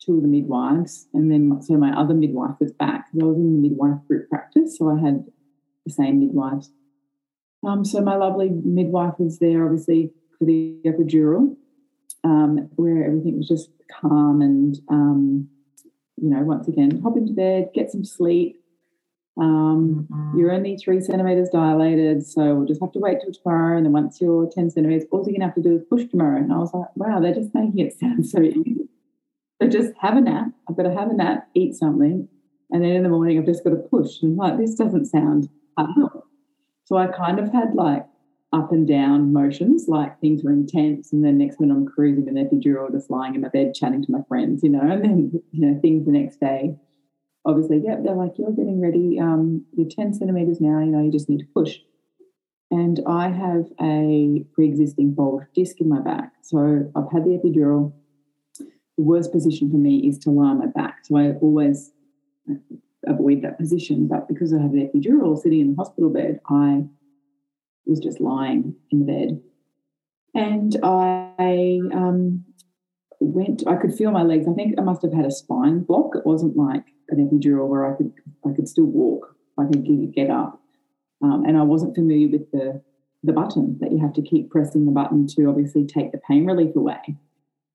[0.00, 3.06] two of the midwives and then so my other midwife was back.
[3.20, 5.24] I was in the midwife group practice, so I had
[5.84, 6.70] the same midwives.
[7.64, 11.56] Um, so my lovely midwife was there obviously for the epidural,
[12.24, 15.48] um, where everything was just calm and um,
[16.16, 18.58] you know, once again, hop into bed, get some sleep.
[19.38, 23.76] Um, you're only three centimeters dilated, so we'll just have to wait till tomorrow.
[23.76, 26.06] And then once you're 10 centimeters, all you're going to have to do is push
[26.06, 26.38] tomorrow.
[26.38, 28.88] And I was like, wow, they're just making it sound so easy.
[29.60, 30.48] So just have a nap.
[30.68, 32.28] I've got to have a nap, eat something.
[32.70, 34.22] And then in the morning, I've just got to push.
[34.22, 36.22] And I'm like, this doesn't sound hard.
[36.86, 38.06] So I kind of had like
[38.52, 41.12] up and down motions, like things were intense.
[41.12, 44.10] And then next minute, I'm cruising an epidural, just lying in my bed, chatting to
[44.10, 44.80] my friends, you know.
[44.80, 46.76] And then, you know, things the next day
[47.46, 49.18] obviously, yep, they're like, you're getting ready.
[49.20, 51.78] Um, you're 10 centimeters now, you know, you just need to push.
[52.70, 56.32] And I have a pre existing bulge disc in my back.
[56.42, 57.92] So I've had the epidural.
[58.58, 61.04] The worst position for me is to lie on my back.
[61.04, 61.92] So I always
[63.06, 64.08] avoid that position.
[64.08, 66.84] But because I have the epidural sitting in the hospital bed, I
[67.86, 69.40] was just lying in bed.
[70.34, 72.44] And I um,
[73.20, 74.46] went, I could feel my legs.
[74.48, 76.14] I think I must have had a spine block.
[76.14, 78.12] It wasn't like an epidural where I could
[78.44, 79.34] I could still walk.
[79.58, 80.60] I could get, get up.
[81.22, 82.82] Um, and I wasn't familiar with the
[83.22, 86.46] the button that you have to keep pressing the button to obviously take the pain
[86.46, 87.16] relief away.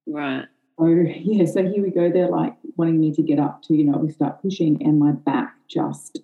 [0.08, 0.46] Right.
[0.79, 0.88] So
[1.23, 2.10] yeah, so here we go.
[2.12, 5.12] They're like wanting me to get up to, you know, we start pushing, and my
[5.12, 6.19] back just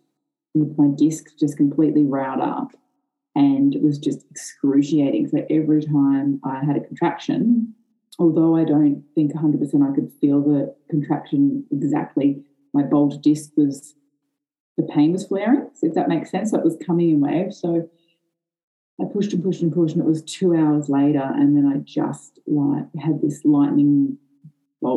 [0.54, 2.72] with my disc just completely riled up.
[3.36, 5.28] And it was just excruciating.
[5.28, 7.76] So every time I had a contraction,
[8.18, 13.94] although I don't think 100% I could feel the contraction exactly, my bulge disc was,
[14.76, 16.52] the pain was flaring, so if that makes sense.
[16.52, 17.60] So it was coming in waves.
[17.60, 17.88] So
[19.00, 21.78] I pushed and pushed and pushed, and it was two hours later, and then I
[21.78, 24.18] just like had this lightning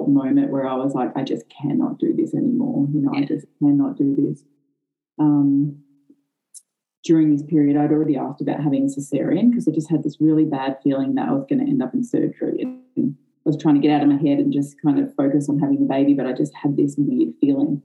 [0.09, 2.87] moment where I was like, I just cannot do this anymore.
[2.93, 3.21] You know, yeah.
[3.21, 4.45] I just cannot do this.
[5.19, 5.83] Um,
[7.05, 10.21] during this period, I'd already asked about having a cesarean because I just had this
[10.21, 12.63] really bad feeling that I was going to end up in surgery.
[12.63, 15.49] And I was trying to get out of my head and just kind of focus
[15.49, 17.83] on having a baby, but I just had this weird feeling.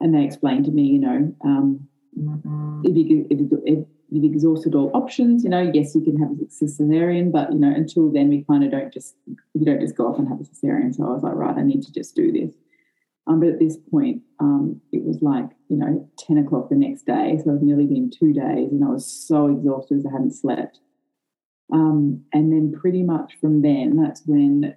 [0.00, 1.88] And they explained to me, you know, um.
[2.14, 6.44] If, you, if, if, you've exhausted all options, you know, yes, you can have a
[6.44, 9.14] cesarean, but you know, until then, we kind of don't just
[9.54, 10.94] you don't just go off and have a cesarean.
[10.94, 12.54] So I was like, right, I need to just do this.
[13.26, 17.06] Um, but at this point, um, it was like, you know, 10 o'clock the next
[17.06, 17.38] day.
[17.42, 20.80] So I've nearly been two days and I was so exhausted I hadn't slept.
[21.72, 24.74] Um, and then pretty much from then, that's when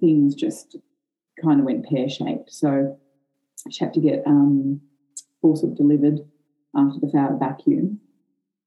[0.00, 0.76] things just
[1.42, 2.52] kind of went pear shaped.
[2.52, 2.98] So
[3.70, 4.80] she had to get um,
[5.44, 6.20] forceps delivered
[6.74, 8.00] after the vacuum.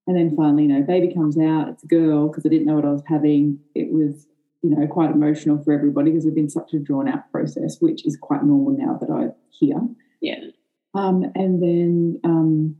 [0.06, 2.76] And then finally, you know, baby comes out, it's a girl because I didn't know
[2.76, 3.60] what I was having.
[3.74, 4.28] It was
[4.64, 8.06] you know, quite emotional for everybody because it's been such a drawn out process, which
[8.06, 9.80] is quite normal now that I hear.
[10.22, 10.40] Yeah.
[10.94, 12.76] Um, and then um,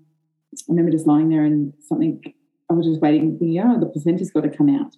[0.54, 2.22] I remember just lying there and something,
[2.70, 4.96] I was just waiting, thinking, oh, the placenta's got to come out,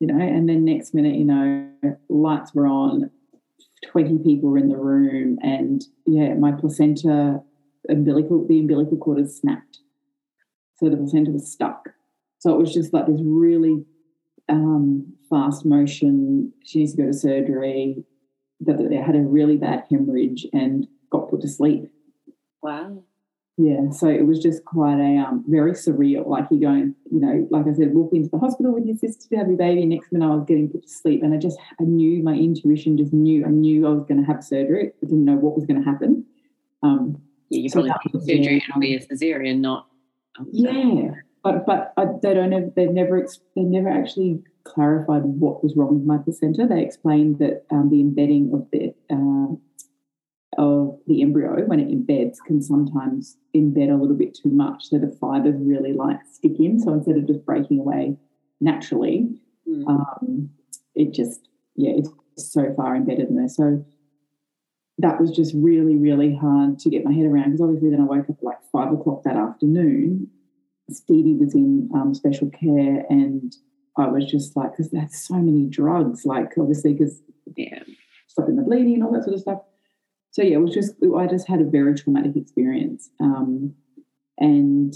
[0.00, 1.68] you know, and then next minute, you know,
[2.08, 3.10] lights were on,
[3.86, 7.42] 20 people were in the room, and yeah, my placenta,
[7.88, 9.78] umbilical, the umbilical cord had snapped.
[10.76, 11.90] So the placenta was stuck.
[12.38, 13.84] So it was just like this really
[14.48, 16.52] um, fast motion.
[16.64, 18.04] She needs to go to surgery.
[18.60, 21.90] That they had a really bad hemorrhage and got put to sleep.
[22.62, 23.02] Wow.
[23.58, 26.26] Yeah, so it was just quite a um, very surreal.
[26.26, 29.28] Like you going, you know, like I said, walk into the hospital with your sister
[29.28, 29.84] to have your baby.
[29.84, 32.96] Next minute, I was getting put to sleep, and I just, I knew my intuition
[32.96, 33.44] just knew.
[33.44, 34.92] I knew I was going to have surgery.
[35.02, 36.24] I didn't know what was going to happen.
[36.82, 37.20] Um,
[37.52, 38.64] yeah, you so probably surgery.
[38.68, 39.86] It'll be a cesarean, not.
[40.38, 41.10] Um, yeah,
[41.44, 45.94] but but I, they don't have, They've never they never actually clarified what was wrong
[45.94, 46.66] with my placenta.
[46.66, 49.54] They explained that um, the embedding of the uh,
[50.58, 54.98] of the embryo when it embeds can sometimes embed a little bit too much, so
[54.98, 56.80] the fibers really like stick in.
[56.80, 58.16] So instead of just breaking away
[58.62, 59.28] naturally,
[59.68, 59.86] mm.
[59.86, 60.48] um,
[60.94, 62.10] it just yeah it's
[62.52, 63.48] so far embedded in there.
[63.48, 63.84] So
[64.98, 68.04] that was just really really hard to get my head around because obviously then I
[68.04, 70.30] woke up at like five o'clock that afternoon
[70.94, 73.54] Stevie was in um, special care, and
[73.96, 77.20] I was just like, because there's so many drugs, like obviously because
[77.56, 77.80] yeah,
[78.28, 79.60] stopping the bleeding and all that sort of stuff.
[80.30, 83.74] So yeah, it was just I just had a very traumatic experience, um,
[84.38, 84.94] and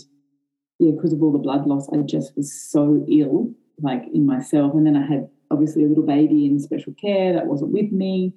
[0.79, 4.75] yeah, because of all the blood loss, I just was so ill, like in myself,
[4.75, 8.35] and then I had obviously a little baby in special care that wasn't with me.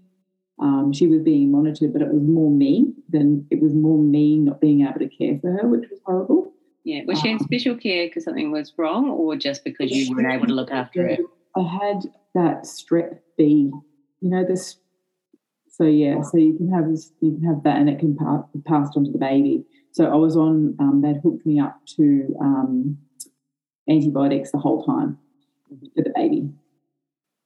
[0.61, 4.39] Um, she was being monitored, but it was more me than it was more me
[4.39, 6.53] not being able to care for her, which was horrible.
[6.83, 7.01] Yeah.
[7.05, 10.31] Was she in um, special care because something was wrong or just because you weren't
[10.31, 11.17] able to look after her?
[11.55, 12.03] I had
[12.35, 13.71] that strep B,
[14.21, 14.77] you know, this.
[15.69, 18.43] So yeah, so you can have this, you can have that, and it can pass
[18.65, 19.63] passed on to the baby.
[19.91, 20.75] So I was on.
[20.79, 22.97] Um, they'd hooked me up to um,
[23.89, 25.17] antibiotics the whole time
[25.73, 25.85] mm-hmm.
[25.95, 26.49] for the baby.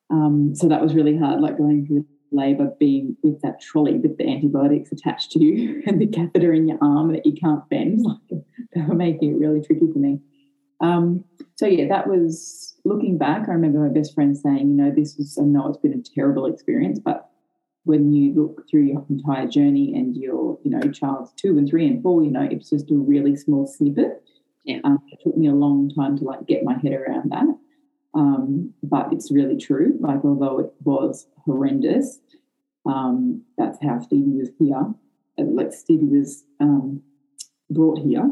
[0.10, 4.18] Um, so that was really hard, like going through labour being with that trolley with
[4.18, 8.06] the antibiotics attached to you and the catheter in your arm that you can't bend.
[8.30, 8.42] Like
[8.74, 10.20] they were making it really tricky for me.
[10.82, 11.24] Um,
[11.56, 13.48] so yeah, that was looking back.
[13.48, 16.16] I remember my best friend saying, you know, this was I know it's been a
[16.16, 17.30] terrible experience, but
[17.86, 21.86] when you look through your entire journey and your, you know, child's two and three
[21.86, 24.24] and four, you know, it's just a really small snippet.
[24.64, 24.80] Yeah.
[24.84, 27.46] Um, it took me a long time to like get my head around that.
[28.16, 29.98] Um, but it's really true.
[30.00, 32.20] Like, although it was horrendous,
[32.86, 34.94] um, that's how Stevie was here.
[35.40, 37.02] Uh, like Stevie was um,
[37.70, 38.30] brought here,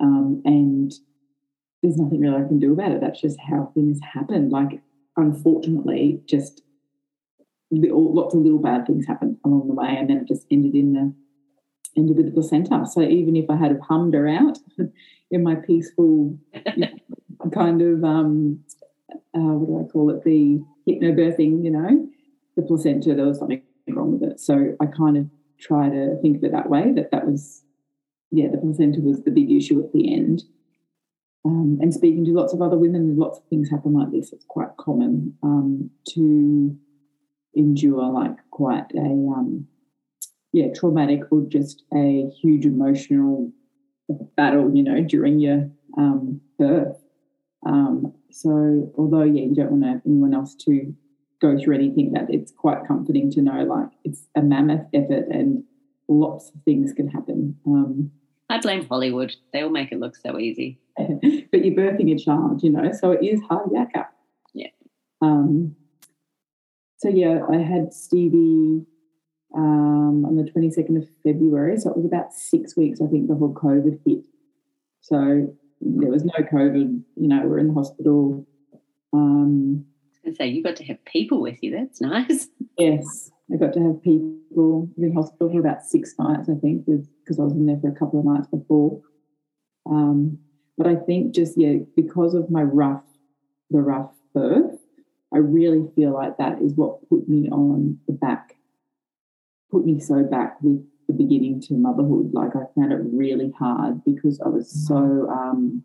[0.00, 0.92] um, and
[1.82, 3.00] there's nothing really I can do about it.
[3.00, 4.48] That's just how things happen.
[4.48, 4.80] Like,
[5.16, 6.62] unfortunately, just
[7.70, 10.92] lots of little bad things happened along the way, and then it just ended in
[10.94, 11.12] the
[11.96, 12.86] ended with the placenta.
[12.86, 14.58] So even if I had hummed her out
[15.30, 16.38] in my peaceful
[17.52, 18.60] kind of um,
[19.34, 22.08] uh, what do I call it, the hypnobirthing, you know,
[22.56, 24.40] the placenta, there was something wrong with it.
[24.40, 25.26] So I kind of
[25.58, 27.62] try to think of it that way, that that was,
[28.30, 30.42] yeah, the placenta was the big issue at the end.
[31.44, 34.32] Um, and speaking to lots of other women, lots of things happen like this.
[34.32, 36.76] It's quite common um, to
[37.54, 39.66] endure like quite a, um,
[40.52, 43.50] yeah, traumatic or just a huge emotional
[44.36, 47.02] battle, you know, during your um, birth.
[47.66, 50.94] Um, so although yeah, you don't want anyone else to
[51.40, 55.64] go through anything, that it's quite comforting to know like it's a mammoth effort and
[56.08, 57.56] lots of things can happen.
[57.66, 58.10] Um,
[58.48, 59.34] I blame Hollywood.
[59.52, 60.78] They all make it look so easy.
[60.96, 64.06] but you're birthing a child, you know, so it is hard yakka.
[64.52, 64.68] Yeah.
[65.20, 65.74] Um,
[66.98, 68.86] so yeah, I had Stevie
[69.54, 71.78] um, on the 22nd of February.
[71.78, 74.24] So it was about six weeks, I think, before COVID hit.
[75.00, 78.46] So there was no COVID, you know, we're in the hospital.
[79.12, 79.84] Um,
[80.24, 81.72] I was say, you got to have people with you.
[81.76, 82.48] That's nice.
[82.78, 87.38] Yes, I got to have people in hospital for about six nights, I think, because
[87.38, 89.02] I was in there for a couple of nights before.
[89.84, 90.38] Um,
[90.78, 93.04] but I think just yeah, because of my rough,
[93.70, 94.78] the rough birth,
[95.34, 98.56] I really feel like that is what put me on the back,
[99.70, 100.82] put me so back with
[101.16, 102.32] the beginning to motherhood.
[102.32, 105.82] Like I found it really hard because I was so um,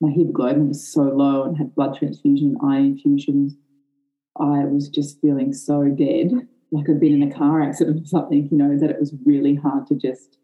[0.00, 3.56] my hemoglobin was so low and had blood transfusion, iron infusions.
[4.38, 6.32] I was just feeling so dead,
[6.70, 9.54] like I'd been in a car accident or something, you know, that it was really
[9.54, 10.38] hard to just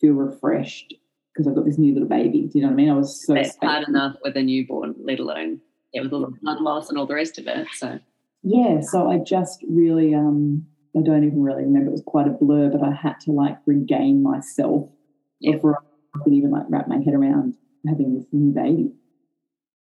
[0.00, 0.94] feel refreshed
[1.32, 2.42] because I've got this new little baby.
[2.42, 2.90] Do you know what I mean?
[2.90, 5.60] I was so It's hard enough with a newborn, let alone
[5.92, 7.66] yeah, with all the blood loss and all the rest of it.
[7.74, 7.98] So
[8.42, 10.66] yeah, so I just really um
[10.96, 11.88] I don't even really remember.
[11.88, 14.88] It was quite a blur, but I had to like regain myself
[15.40, 15.78] before
[16.14, 17.54] I could even like wrap my head around
[17.86, 18.90] having this new baby.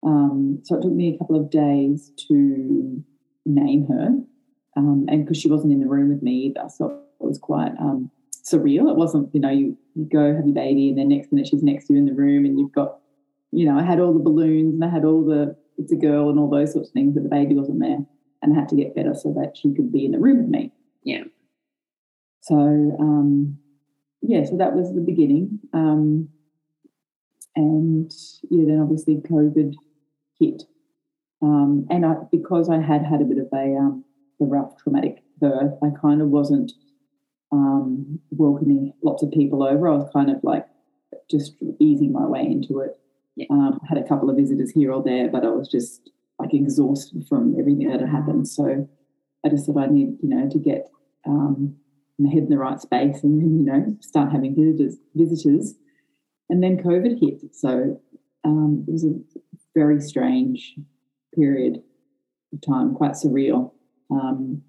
[0.02, 3.04] Um, so it took me a couple of days to
[3.44, 4.08] name her,
[4.76, 6.86] um, and because she wasn't in the room with me either, so
[7.20, 8.10] it was quite um,
[8.44, 8.90] surreal.
[8.90, 11.62] It wasn't, you know, you, you go have your baby, and then next minute she's
[11.62, 12.98] next to you in the room, and you've got,
[13.50, 16.30] you know, I had all the balloons and I had all the it's a girl
[16.30, 17.98] and all those sorts of things, but the baby wasn't there,
[18.42, 20.48] and I had to get better so that she could be in the room with
[20.48, 20.72] me.
[21.02, 21.24] Yeah.
[22.40, 23.58] So um,
[24.22, 25.58] yeah, so that was the beginning.
[25.72, 26.28] Um,
[27.56, 28.12] and
[28.50, 29.74] yeah, then obviously COVID
[30.38, 30.62] hit,
[31.42, 34.04] um, and I because I had had a bit of a um,
[34.40, 36.72] a rough traumatic birth, I kind of wasn't
[37.52, 39.88] um, welcoming lots of people over.
[39.88, 40.66] I was kind of like
[41.30, 42.98] just easing my way into it.
[43.36, 43.46] Yeah.
[43.50, 47.26] Um, had a couple of visitors here or there, but I was just like exhausted
[47.28, 48.48] from everything that had happened.
[48.48, 48.88] So
[49.44, 50.88] I just thought I need, you know, to get
[51.26, 51.76] um,
[52.18, 54.98] my head in the right space and then, you know, start having visitors.
[55.14, 55.74] visitors.
[56.48, 57.54] And then COVID hit.
[57.54, 58.00] So
[58.44, 59.14] um, it was a
[59.74, 60.74] very strange
[61.34, 61.82] period
[62.52, 63.72] of time, quite surreal.
[64.10, 64.62] Um,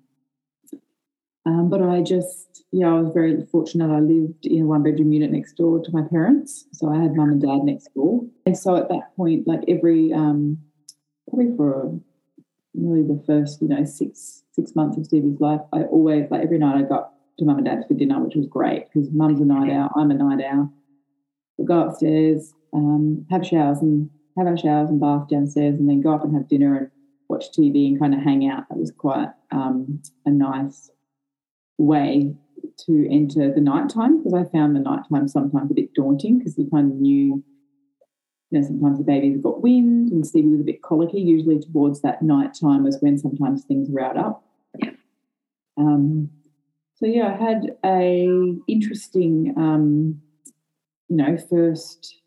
[1.46, 3.92] um, but I just, yeah, I was very fortunate.
[3.92, 6.68] I lived in a one bedroom unit next door to my parents.
[6.72, 8.22] So I had mum and dad next door.
[8.46, 10.60] And so at that point, like every, um,
[11.28, 12.00] probably for
[12.74, 16.58] nearly the first, you know, six six months of Stevie's life, I always, like every
[16.58, 19.46] night I got to mum and dad's for dinner, which was great because mum's a
[19.46, 20.72] night owl, I'm a night owl.
[21.58, 26.02] We'll go upstairs, um, have showers and have our showers and bath downstairs and then
[26.02, 26.92] go up and have dinner and
[27.30, 28.68] watch TV and kind of hang out.
[28.70, 30.92] That was quite um, a nice
[31.78, 32.36] way
[32.86, 36.70] to enter the nighttime because I found the nighttime sometimes a bit daunting because you
[36.72, 37.44] kind of knew,
[38.52, 41.22] you know, sometimes the have got wind and Stevie was a bit colicky.
[41.22, 44.44] Usually towards that nighttime was when sometimes things route up.
[44.78, 44.92] Yeah.
[45.78, 46.30] Um,
[46.96, 50.22] so yeah, I had a interesting, um,
[51.08, 52.22] you know, first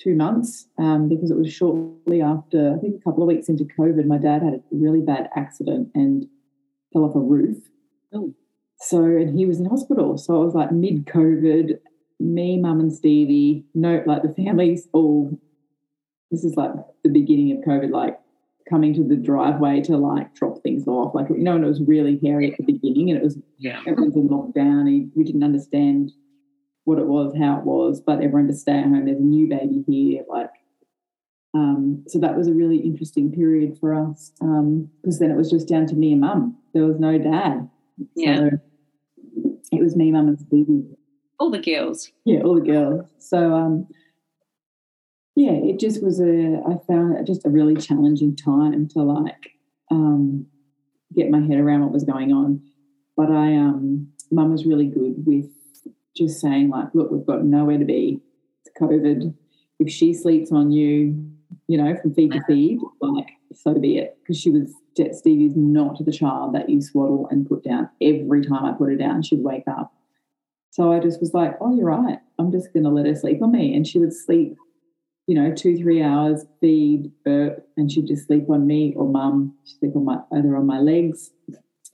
[0.00, 3.64] two months um, because it was shortly after, I think a couple of weeks into
[3.64, 6.26] COVID, my dad had a really bad accident and
[6.92, 7.58] fell off a roof.
[8.14, 8.32] Oh.
[8.80, 10.16] So, and he was in hospital.
[10.16, 11.80] So I was like mid COVID,
[12.20, 15.38] me, mum, and Stevie, no, like the family's all,
[16.30, 16.72] this is like
[17.04, 18.18] the beginning of COVID, like
[18.68, 21.14] coming to the driveway to like drop things off.
[21.14, 23.80] Like, you know, and it was really hairy at the beginning and it was Yeah.
[23.86, 25.10] everyone's in lockdown.
[25.14, 26.12] We didn't understand
[26.84, 29.04] what it was, how it was, but everyone to stay at home.
[29.06, 30.50] There's a new baby here, like.
[31.54, 35.66] Um, so that was a really interesting period for us because then it was just
[35.66, 36.58] down to me and mum.
[36.74, 37.68] There was no dad.
[38.14, 38.36] Yeah.
[38.36, 38.50] So
[39.72, 40.84] it was me, mum, and Stevie.
[41.38, 42.10] All the girls.
[42.24, 43.06] Yeah, all the girls.
[43.18, 43.86] So um,
[45.36, 46.60] yeah, it just was a.
[46.66, 49.52] I found it just a really challenging time to like
[49.90, 50.46] um,
[51.14, 52.60] get my head around what was going on.
[53.16, 55.46] But I, um, mum was really good with
[56.16, 58.20] just saying like, look, we've got nowhere to be.
[58.64, 59.34] It's COVID.
[59.78, 61.30] If she sleeps on you,
[61.68, 64.18] you know, from feed to feed, like so be it.
[64.20, 64.72] Because she was
[65.12, 67.88] Stevie's not the child that you swaddle and put down.
[68.02, 69.92] Every time I put her down, she'd wake up.
[70.70, 72.18] So I just was like, oh, you're right.
[72.38, 73.74] I'm just going to let her sleep on me.
[73.74, 74.56] And she would sleep,
[75.26, 79.56] you know, two, three hours, feed, burp, and she'd just sleep on me or mum.
[79.64, 81.30] She'd sleep on my, either on my legs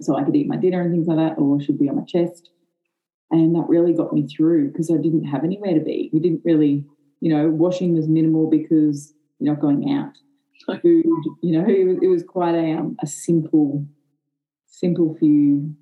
[0.01, 2.05] so I could eat my dinner and things like that, or she'd be on my
[2.05, 2.51] chest.
[3.31, 6.11] And that really got me through because I didn't have anywhere to be.
[6.13, 6.85] We didn't really,
[7.21, 10.13] you know, washing was minimal because you're not going out.
[10.83, 11.05] Food,
[11.43, 13.87] you know, it was, it was quite a, um, a simple,
[14.67, 15.75] simple few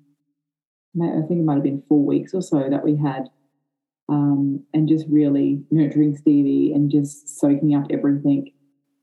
[1.01, 3.29] I think it might have been four weeks or so that we had
[4.09, 8.51] um, and just really nurturing Stevie and just soaking up everything.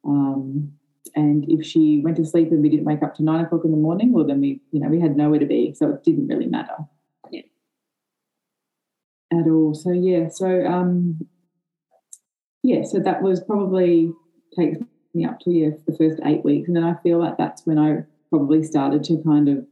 [0.05, 0.72] Um,
[1.14, 3.70] and if she went to sleep and we didn't wake up to nine o'clock in
[3.70, 6.28] the morning, well, then we, you know, we had nowhere to be, so it didn't
[6.28, 6.76] really matter.
[7.30, 7.43] Yeah.
[9.32, 9.74] At all.
[9.74, 10.28] So yeah.
[10.28, 11.26] So um,
[12.62, 12.82] yeah.
[12.84, 14.12] So that was probably
[14.57, 14.78] takes
[15.14, 17.78] me up to yeah the first eight weeks, and then I feel like that's when
[17.78, 19.66] I probably started to kind of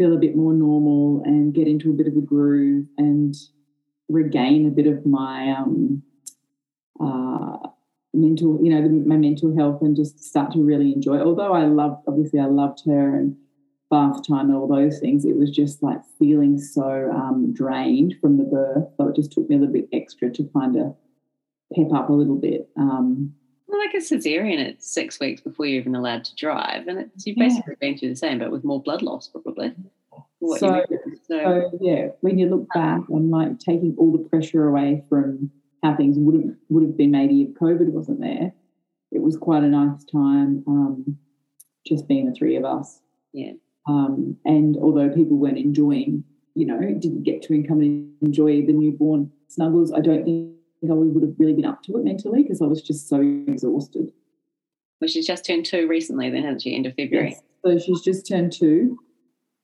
[0.00, 3.34] feel a bit more normal and get into a bit of a groove and
[4.08, 6.02] regain a bit of my um,
[6.98, 7.68] uh,
[8.14, 11.18] mental, you know, my mental health and just start to really enjoy.
[11.18, 13.36] Although I loved, obviously, I loved her and
[13.90, 15.26] bath time and all those things.
[15.26, 18.88] It was just like feeling so um, drained from the birth.
[18.96, 20.96] So it just took me a little bit extra to kind of
[21.76, 22.70] pep up a little bit.
[22.78, 23.34] Um,
[23.70, 27.26] well, like a cesarean, it's six weeks before you're even allowed to drive, and it's
[27.26, 27.88] you've basically yeah.
[27.88, 29.72] been through the same, but with more blood loss, probably.
[30.42, 30.84] So, so,
[31.28, 35.50] so, yeah, when you look back on like taking all the pressure away from
[35.82, 38.52] how things would have would have been maybe if COVID wasn't there,
[39.12, 40.64] it was quite a nice time.
[40.66, 41.18] Um,
[41.86, 43.00] just being the three of us.
[43.32, 43.52] Yeah.
[43.88, 48.72] Um, and although people weren't enjoying, you know, didn't get to come and enjoy the
[48.72, 50.54] newborn snuggles, I don't think
[50.88, 54.12] I would have really been up to it mentally because I was just so exhausted.
[55.00, 56.74] Well, she's just turned two recently, then, hasn't she?
[56.74, 57.30] End of February.
[57.30, 57.42] Yes.
[57.64, 58.98] So she's just turned two.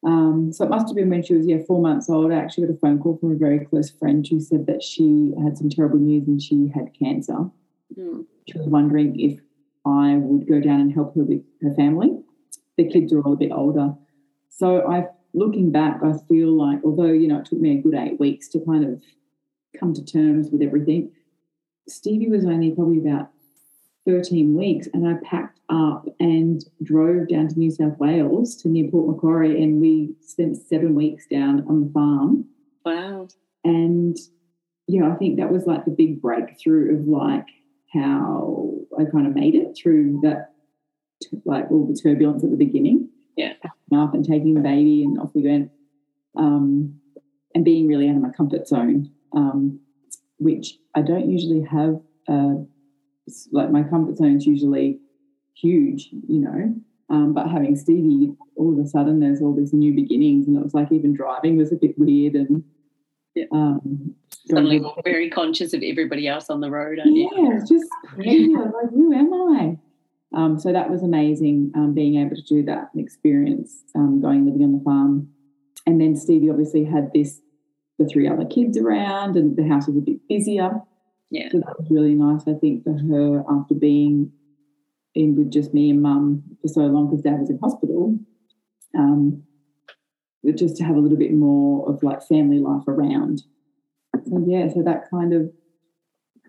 [0.06, 2.32] Um, so it must have been when she was, yeah, four months old.
[2.32, 5.32] I actually got a phone call from a very close friend who said that she
[5.42, 7.50] had some terrible news and she had cancer.
[7.98, 8.24] Mm.
[8.48, 9.40] She was wondering if
[9.84, 12.10] I would go down and help her with her family.
[12.76, 13.94] The kids are all a bit older.
[14.48, 17.94] So I, looking back, I feel like although, you know, it took me a good
[17.94, 19.02] eight weeks to kind of
[19.78, 21.12] come to terms with everything,
[21.88, 23.30] Stevie was only probably about
[24.06, 28.90] 13 weeks and I packed up and drove down to New South Wales to near
[28.90, 32.44] Port Macquarie and we spent seven weeks down on the farm.
[32.84, 33.28] Wow.
[33.64, 34.16] And
[34.86, 37.46] yeah, I think that was like the big breakthrough of like
[37.92, 40.52] how I kind of made it through that
[41.44, 43.08] like all the turbulence at the beginning.
[43.36, 43.54] Yeah.
[43.60, 45.70] Packing up and taking the baby and off we went.
[46.36, 47.00] Um,
[47.54, 49.78] and being really out of my comfort zone, um,
[50.39, 52.64] which I don't usually have a
[53.53, 54.99] like my comfort zone is usually
[55.55, 56.74] huge, you know.
[57.09, 60.62] Um, but having Stevie, all of a sudden there's all these new beginnings, and it
[60.62, 62.64] was like even driving was a bit weird and.
[63.34, 63.45] Yeah.
[63.53, 64.14] Um,
[64.49, 67.28] Suddenly, very conscious of everybody else on the road, aren't you?
[67.37, 68.55] Yeah, it's just crazy.
[68.55, 69.76] like, who am I?
[70.34, 74.47] Um, so that was amazing, um, being able to do that and experience, um, going
[74.47, 75.28] living on the farm,
[75.87, 77.41] and then Stevie obviously had this,
[77.99, 80.80] the three other kids around, and the house was a bit busier.
[81.30, 81.49] Yeah.
[81.51, 84.32] So that was really nice, I think, for her after being
[85.14, 88.18] in with just me and mum for so long because dad was in hospital.
[88.97, 89.42] Um,
[90.55, 93.42] just to have a little bit more of like family life around.
[94.28, 95.51] So yeah, so that kind of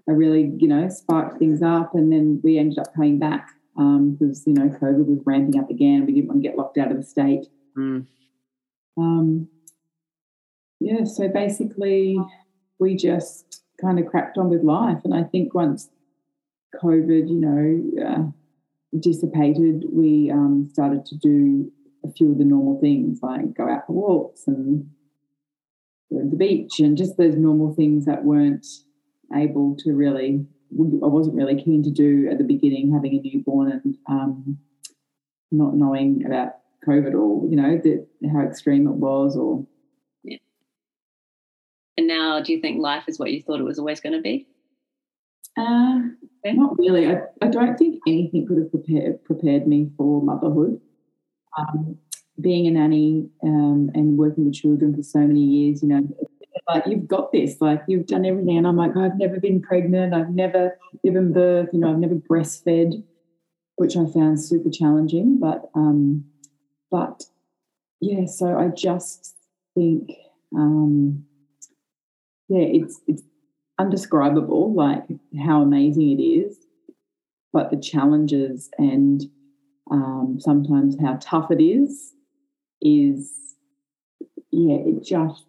[0.07, 3.77] I really, you know, sparked things up and then we ended up coming back because,
[3.79, 6.05] um, you know, COVID was ramping up again.
[6.05, 7.47] We didn't want to get locked out of the state.
[7.77, 8.05] Mm.
[8.97, 9.49] Um,
[10.79, 12.17] yeah, so basically
[12.79, 14.99] we just kind of cracked on with life.
[15.03, 15.89] And I think once
[16.81, 21.71] COVID, you know, uh, dissipated, we um, started to do
[22.05, 24.89] a few of the normal things like go out for walks and
[26.09, 28.65] the beach and just those normal things that weren't
[29.35, 33.71] able to really, I wasn't really keen to do at the beginning, having a newborn
[33.71, 34.57] and um,
[35.51, 36.53] not knowing about
[36.87, 39.65] COVID or, you know, that how extreme it was or
[41.97, 44.21] and now, do you think life is what you thought it was always going to
[44.21, 44.47] be?
[45.57, 45.99] Uh,
[46.45, 47.07] not really.
[47.07, 50.79] I, I don't think anything could have prepared prepared me for motherhood.
[51.57, 51.97] Um,
[52.39, 56.07] being a nanny um, and working with children for so many years, you know,
[56.67, 58.57] like you've got this, like you've done everything.
[58.57, 62.15] And I'm like, I've never been pregnant, I've never given birth, you know, I've never
[62.15, 63.03] breastfed,
[63.77, 65.39] which I found super challenging.
[65.39, 66.25] But um,
[66.91, 67.23] but
[67.99, 69.35] yeah, so I just
[69.73, 70.11] think
[70.55, 71.25] um,
[72.49, 73.23] yeah, it's it's
[73.79, 75.03] undescribable, like
[75.45, 76.57] how amazing it is,
[77.53, 79.23] but the challenges and
[79.91, 82.13] um, sometimes how tough it is
[82.81, 83.31] is
[84.51, 85.45] yeah, it just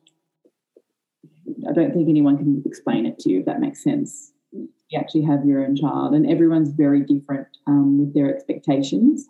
[1.68, 4.32] I don't think anyone can explain it to you if that makes sense.
[4.52, 9.26] You actually have your own child, and everyone's very different um, with their expectations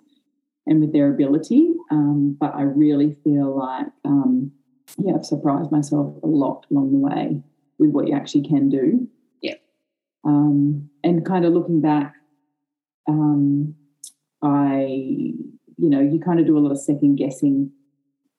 [0.67, 1.73] and with their ability.
[1.91, 4.53] Um, but I really feel like, um,
[4.99, 7.43] yeah, I've surprised myself a lot along the way
[7.79, 9.09] with what you actually can do.
[9.41, 9.55] Yeah.
[10.25, 12.15] Um, and kind of looking back,
[13.09, 13.75] um,
[14.43, 17.71] I, you know, you kind of do a lot of second guessing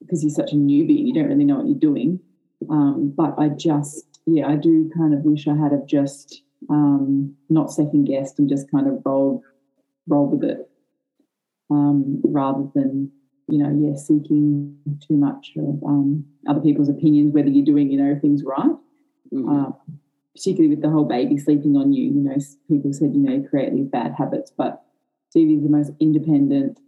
[0.00, 2.20] because you're such a newbie and you don't really know what you're doing.
[2.68, 7.34] Um, but I just yeah, I do kind of wish I had have just um,
[7.48, 9.42] not second guessed and just kind of rolled
[10.06, 10.70] rolled with it
[11.70, 13.10] um, rather than
[13.48, 14.76] you know yeah seeking
[15.06, 18.70] too much of um, other people's opinions whether you're doing you know things right.
[19.32, 19.76] Mm.
[20.34, 22.36] particularly with the whole baby sleeping on you, you know,
[22.68, 24.82] people said you know you create these bad habits, but
[25.30, 26.78] Stevie's the most independent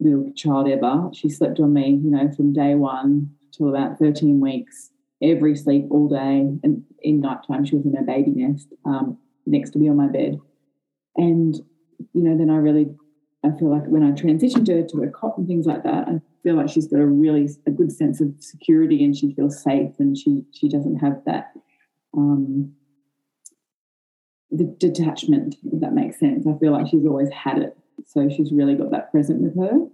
[0.00, 1.08] little child ever.
[1.12, 4.90] She slept on me, you know, from day one till about 13 weeks,
[5.22, 6.58] every sleep all day.
[6.62, 10.08] And in nighttime, she was in her baby nest um, next to me on my
[10.08, 10.38] bed.
[11.16, 11.54] And,
[12.12, 12.88] you know, then I really,
[13.44, 16.20] I feel like when I transitioned her to a cot and things like that, I
[16.46, 19.90] feel like she's got a really, a good sense of security and she feels safe
[19.98, 21.50] and she, she doesn't have that,
[22.16, 22.72] um,
[24.52, 26.46] the detachment, if that makes sense.
[26.46, 27.76] I feel like she's always had it.
[28.06, 29.88] So she's really got that present with her.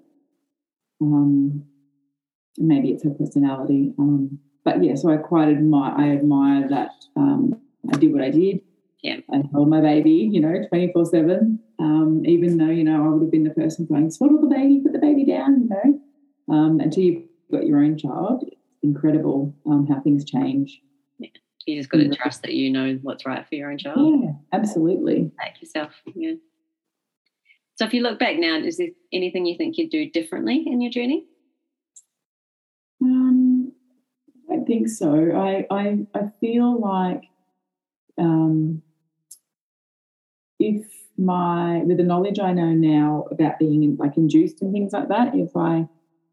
[1.01, 1.65] Um,
[2.59, 3.95] maybe it's her personality.
[3.99, 5.95] Um, but yeah, so I quite admire.
[5.97, 7.59] I admire that um,
[7.91, 8.61] I did what I did.
[9.03, 11.61] Yeah, I held my baby, you know, twenty four seven.
[11.79, 14.81] Um, even though you know I would have been the person going, swaddle the baby,
[14.81, 16.01] put the baby down, you know,
[16.49, 18.45] um, until you've got your own child.
[18.47, 20.81] It's incredible um, how things change.
[21.19, 21.31] Yeah.
[21.67, 24.23] You just got to trust that you know what's right for your own child.
[24.23, 25.31] Yeah, absolutely.
[25.39, 25.93] Like yourself.
[26.15, 26.35] Yeah.
[27.77, 30.81] So if you look back now, is there anything you think you'd do differently in
[30.81, 31.25] your journey?
[33.01, 33.73] Um,
[34.51, 35.33] I think so.
[35.35, 37.23] I I, I feel like
[38.19, 38.83] um,
[40.59, 40.87] if
[41.19, 45.35] my with the knowledge I know now about being like induced and things like that,
[45.35, 45.89] if I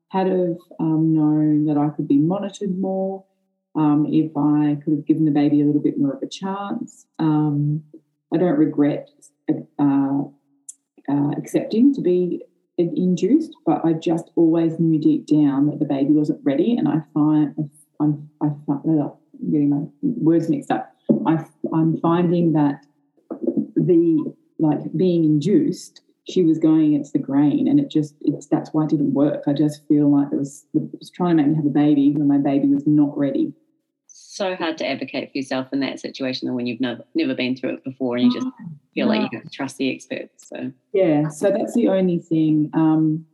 [0.09, 3.25] had have um, known that I could be monitored more,
[3.75, 7.05] um, if I could have given the baby a little bit more of a chance,
[7.19, 7.83] um,
[8.33, 9.09] I don't regret
[9.79, 10.23] uh,
[11.09, 12.43] uh, accepting to be
[12.77, 16.75] induced, but I just always knew deep down that the baby wasn't ready.
[16.77, 19.09] And I find I'm I find, uh,
[19.51, 20.95] getting my words mixed up.
[21.25, 22.85] I, I'm finding that
[23.75, 28.71] the like being induced, she was going against the grain, and it just it's that's
[28.73, 29.43] why it didn't work.
[29.47, 32.11] I just feel like it was it was trying to make me have a baby
[32.11, 33.53] when my baby was not ready
[34.39, 37.55] so hard to advocate for yourself in that situation than when you've never never been
[37.55, 38.47] through it before and you just
[38.93, 40.47] feel like you have to trust the experts.
[40.47, 42.69] So yeah, so that's the only thing.
[42.73, 43.25] Um,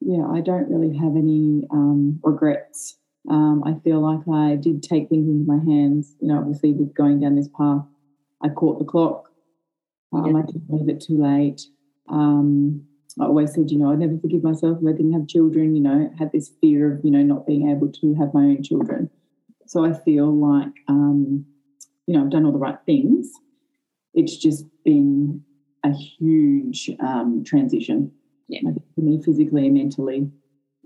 [0.00, 2.98] yeah, I don't really have any um, regrets.
[3.30, 6.14] Um, I feel like I did take things into my hands.
[6.20, 7.84] You know, obviously with going down this path,
[8.42, 9.27] I caught the clock.
[10.12, 10.36] Um.
[10.36, 11.62] I didn't leave it too late.
[12.08, 12.84] Um,
[13.20, 15.74] I always said, you know, I'd never forgive myself if I didn't have children.
[15.74, 18.62] You know, had this fear of, you know, not being able to have my own
[18.62, 19.10] children.
[19.66, 21.44] So I feel like, um,
[22.06, 23.30] you know, I've done all the right things.
[24.14, 25.42] It's just been
[25.84, 28.10] a huge um, transition
[28.48, 28.60] yeah.
[28.94, 30.30] for me, physically and mentally.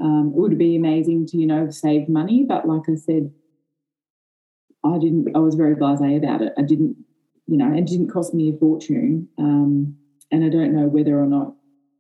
[0.01, 3.31] Um, it would be amazing to, you know, save money, but like I said,
[4.85, 5.29] I didn't.
[5.37, 6.53] I was very blasé about it.
[6.59, 6.97] I didn't,
[7.53, 9.95] you know, it didn't cost me a fortune, um,
[10.31, 11.53] and I don't know whether or not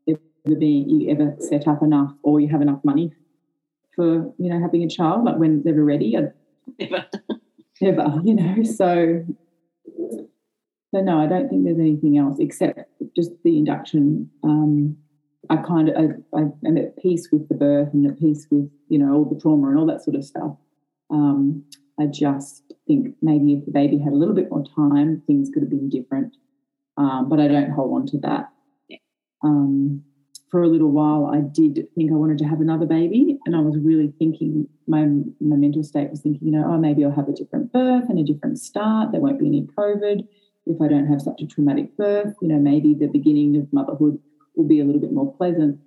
[0.09, 3.13] ever being you ever set up enough or you have enough money
[3.95, 5.25] for you know having a child.
[5.25, 6.21] Like when they were ready, I
[6.81, 7.05] ever.
[7.83, 8.63] ever, you know.
[8.63, 9.27] So,
[9.85, 12.81] so no, I don't think there's anything else except
[13.15, 14.31] just the induction.
[14.43, 14.97] Um,
[15.51, 18.71] I kind of I, I am at peace with the birth and at peace with
[18.89, 20.57] you know all the trauma and all that sort of stuff.
[21.11, 21.63] Um,
[22.01, 25.63] I just think maybe if the baby had a little bit more time, things could
[25.63, 26.37] have been different.
[26.97, 28.51] Um, but I don't hold on to that.
[29.43, 30.05] Um,
[30.51, 33.61] for a little while, I did think I wanted to have another baby, and I
[33.61, 35.07] was really thinking my
[35.41, 38.19] my mental state was thinking, you know, oh, maybe I'll have a different birth and
[38.19, 39.13] a different start.
[39.13, 40.29] There won't be any COVID
[40.67, 42.35] if I don't have such a traumatic birth.
[42.43, 44.19] You know, maybe the beginning of motherhood
[44.55, 45.81] will be a little bit more pleasant.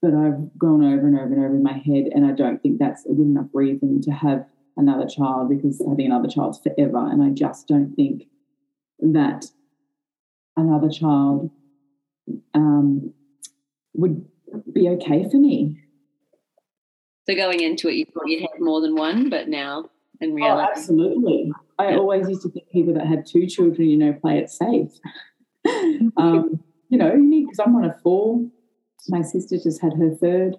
[0.00, 2.78] But I've gone over and over and over in my head, and I don't think
[2.78, 4.46] that's a good enough reason to have
[4.76, 8.24] another child because having another child's forever, and I just don't think
[9.00, 9.46] that
[10.56, 11.50] another child
[12.54, 13.12] um,
[13.94, 14.24] would
[14.72, 15.80] be okay for me.
[17.28, 20.34] So going into it, you thought you'd have more than one, but now in oh,
[20.34, 21.52] reality, oh, absolutely.
[21.78, 21.96] I yeah.
[21.96, 24.90] always used to think people that had two children, you know, play it safe.
[26.16, 28.40] um, you know, you need because I'm one of four.
[29.08, 30.56] My sister just had her third.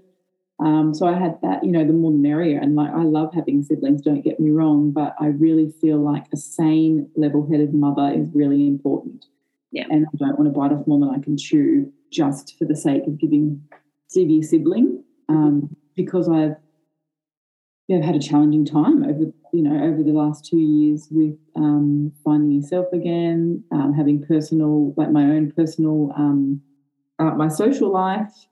[0.60, 2.60] Um, so I had that, you know, the more the merrier.
[2.60, 6.26] And like, I love having siblings, don't get me wrong, but I really feel like
[6.34, 9.26] a sane, level headed mother is really important.
[9.72, 9.86] Yeah.
[9.89, 12.76] And I don't want to bite off more than I can chew just for the
[12.76, 13.62] sake of giving
[14.16, 16.56] a sibling um, because I've
[17.88, 22.12] yeah, had a challenging time over you know over the last two years with um,
[22.24, 26.62] finding yourself again, um, having personal like my own personal um,
[27.20, 28.47] uh, my social life,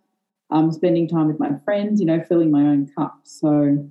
[0.54, 3.20] um, spending time with my friends, you know, filling my own cup.
[3.24, 3.90] So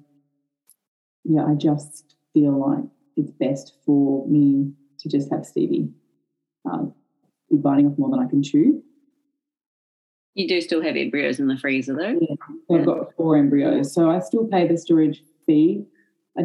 [1.24, 2.84] yeah, I just feel like
[3.16, 5.90] it's best for me to just have Stevie
[6.64, 6.94] um,
[7.50, 8.82] be biting off more than I can chew.
[10.34, 12.18] You do still have embryos in the freezer though?
[12.20, 12.36] Yeah.
[12.68, 13.92] So I've got four embryos.
[13.92, 15.84] So I still pay the storage fee.
[16.38, 16.44] I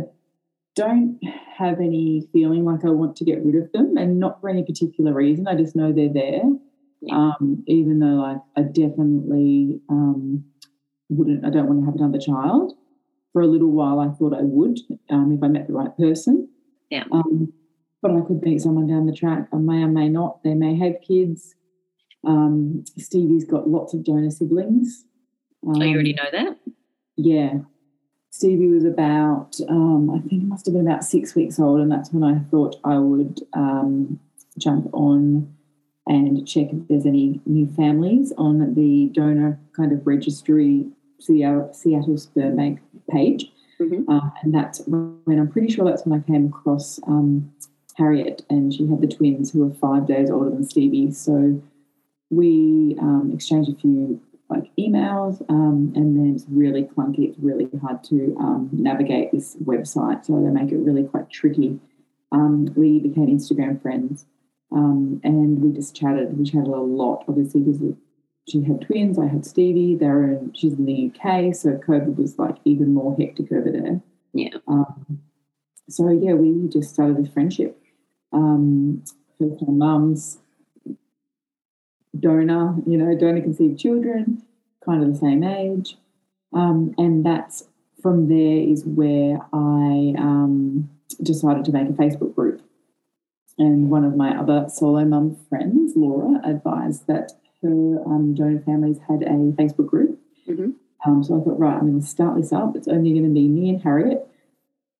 [0.75, 1.19] don't
[1.57, 4.63] have any feeling like I want to get rid of them and not for any
[4.63, 5.47] particular reason.
[5.47, 6.41] I just know they're there.
[7.01, 7.15] Yeah.
[7.15, 10.45] Um, even though like I definitely um,
[11.09, 12.73] wouldn't I don't want to have another child.
[13.33, 14.79] For a little while I thought I would,
[15.11, 16.47] um, if I met the right person.
[16.89, 17.03] Yeah.
[17.11, 17.53] Um,
[18.01, 19.47] but I could meet someone down the track.
[19.53, 20.41] I may or may not.
[20.43, 21.53] They may have kids.
[22.25, 25.05] Um, Stevie's got lots of donor siblings.
[25.65, 26.57] oh, you already Um, know that?
[27.15, 27.59] yeah.
[28.31, 31.91] Stevie was about, um, I think it must have been about six weeks old, and
[31.91, 34.19] that's when I thought I would um,
[34.57, 35.53] jump on
[36.07, 40.87] and check if there's any new families on the donor kind of registry
[41.19, 42.79] Seattle, Seattle Sperm Bank
[43.09, 43.51] page.
[43.79, 44.05] Mhm.
[44.07, 47.51] Uh, and that's when I'm pretty sure that's when I came across um,
[47.95, 51.11] Harriet, and she had the twins who were five days older than Stevie.
[51.11, 51.61] So
[52.29, 57.29] we um, exchanged a few like emails, um, and then it's really clunky.
[57.29, 61.79] It's really hard to um, navigate this website, so they make it really quite tricky.
[62.31, 64.25] Um, we became Instagram friends,
[64.71, 66.37] um, and we just chatted.
[66.37, 67.81] We chatted a lot, obviously, because
[68.49, 69.17] she had twins.
[69.19, 69.95] I had Stevie.
[69.95, 74.01] They're in, she's in the UK, so COVID was like even more hectic over there.
[74.33, 74.57] Yeah.
[74.67, 75.21] Um,
[75.89, 77.81] so yeah, we just started this friendship.
[78.33, 79.03] Um,
[79.39, 80.39] first time mums,
[82.19, 84.43] donor, you know, donor conceived children,
[84.85, 85.97] kind of the same age.
[86.53, 87.63] Um, and that's
[88.01, 90.89] from there is where I um,
[91.21, 92.61] decided to make a Facebook group.
[93.57, 97.31] And one of my other solo mum friends, Laura, advised that
[97.63, 100.19] her um, donor families had a Facebook group.
[100.47, 100.75] Mhm.
[101.05, 102.75] Um, so I thought, right, I'm going to start this up.
[102.75, 104.27] It's only going to be me and Harriet,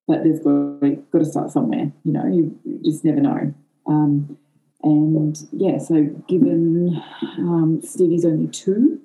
[0.07, 1.91] but there's got, got to start somewhere.
[2.03, 3.53] You know, you, you just never know.
[3.85, 4.37] Um,
[4.83, 7.01] and yeah, so given
[7.39, 9.01] um, Stevie's only two,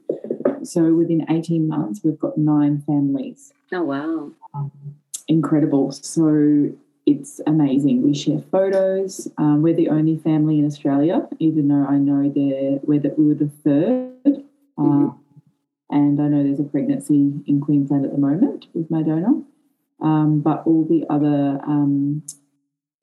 [0.62, 3.52] so within 18 months, we've got nine families.
[3.72, 4.30] Oh wow.
[5.28, 5.92] Incredible.
[5.92, 6.72] So
[7.06, 8.02] it's amazing.
[8.02, 9.28] We share photos.
[9.38, 13.26] Um, we're the only family in Australia, even though I know they're, we're the, we
[13.26, 14.44] were the third.
[14.78, 15.14] Uh, Mhm.
[15.90, 19.42] And I know there's a pregnancy in Queensland at the moment with my donor.
[20.00, 22.22] Um, but all the other um,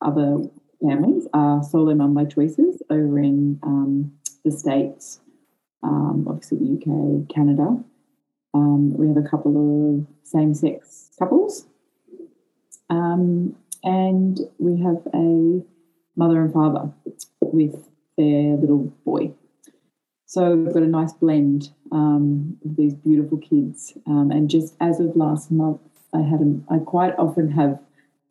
[0.02, 0.40] other
[0.82, 4.12] families are solo mum by choices over in um,
[4.44, 5.22] the States,
[5.84, 7.82] um, obviously the UK, Canada.
[8.54, 11.68] Um, we have a couple of same sex couples.
[12.90, 15.62] Um, and we have a
[16.16, 16.92] mother and father
[17.42, 19.32] with their little boy.
[20.26, 23.98] So we've got a nice blend um, of these beautiful kids.
[24.06, 25.80] Um, and just as of last month,
[26.14, 27.80] I had I quite often have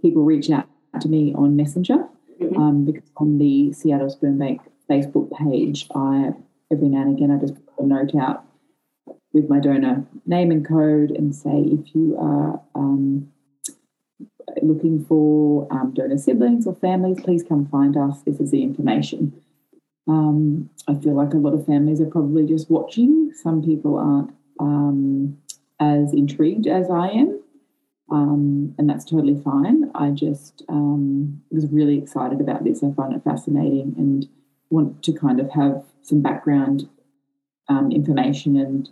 [0.03, 0.69] people reach out
[1.01, 2.09] to me on Messenger
[2.41, 2.57] Mhm.
[2.57, 6.35] um, because on the Seattle Sperm Bank Facebook page, I
[6.71, 8.45] every now and again I just put a note out
[9.33, 13.29] with my donor name and code and say if you are um,
[14.63, 18.23] looking for um, donor siblings or families, please come find us.
[18.23, 19.41] This is the information.
[20.09, 23.33] Um, I feel like a lot of families are probably just watching.
[23.35, 25.39] Some people aren't um,
[25.81, 27.41] as intrigued as I am,
[28.11, 29.91] um, and that's totally fine.
[29.95, 32.83] I just um, was really excited about this.
[32.83, 34.27] I find it fascinating and
[34.71, 36.89] want to kind of have some background
[37.69, 38.89] um, information and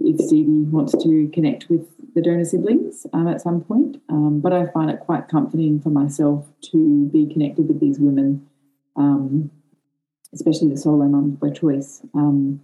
[0.00, 1.86] if Stevie wants to connect with
[2.16, 3.98] the donor siblings um, at some point.
[4.08, 8.44] Um, but I find it quite comforting for myself to be connected with these women,
[8.96, 9.50] um,
[10.32, 12.00] especially the solo mums by choice.
[12.14, 12.62] Um,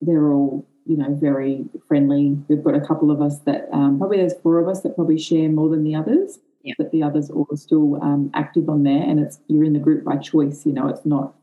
[0.00, 2.38] they're all, you know, very friendly.
[2.46, 5.18] We've got a couple of us that um, probably there's four of us that probably
[5.18, 6.38] share more than the others.
[6.62, 6.74] Yeah.
[6.78, 9.80] But the others all are still um, active on there, and it's you're in the
[9.80, 10.64] group by choice.
[10.64, 11.34] You know, it's not.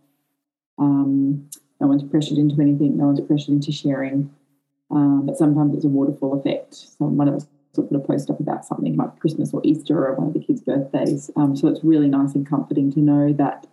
[0.77, 1.49] Um,
[1.81, 2.95] no one's pressured into anything.
[2.95, 4.33] No one's pressured into sharing.
[4.91, 6.73] Um, but sometimes it's a waterfall effect.
[6.73, 10.07] So one of us will put a post up about something like Christmas or Easter
[10.07, 11.29] or one of the kids' birthdays.
[11.35, 13.67] Um, so it's really nice and comforting to know that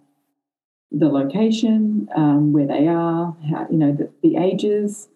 [0.90, 5.08] the location, um, where they are, how, you know, the, the ages.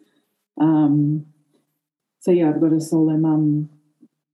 [0.61, 1.27] Um,
[2.21, 3.71] so yeah, I've got a solo mum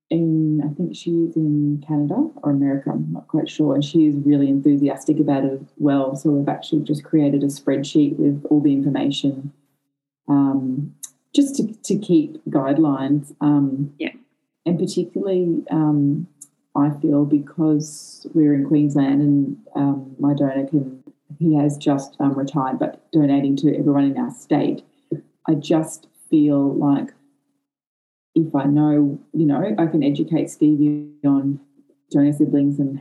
[0.08, 3.74] in, I think she's in Canada or America, I'm not quite sure.
[3.74, 6.16] And she is really enthusiastic about it as well.
[6.16, 9.52] So we've actually just created a spreadsheet with all the information
[10.28, 10.94] um,
[11.37, 13.34] just to, to keep guidelines.
[13.41, 14.12] Um, Yeah.
[14.64, 16.26] And particularly, um,
[16.74, 21.05] I feel because we're in Queensland and um, my donor can,
[21.39, 24.82] he has just um, retired, but donating to everyone in our state,
[25.47, 27.11] I just feel like
[28.34, 31.61] if I know, you know, I can educate Stevie on
[32.11, 33.01] donor siblings and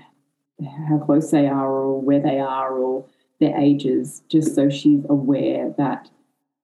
[0.87, 3.05] how close they are or where they are or
[3.39, 6.09] their ages, just so she's aware that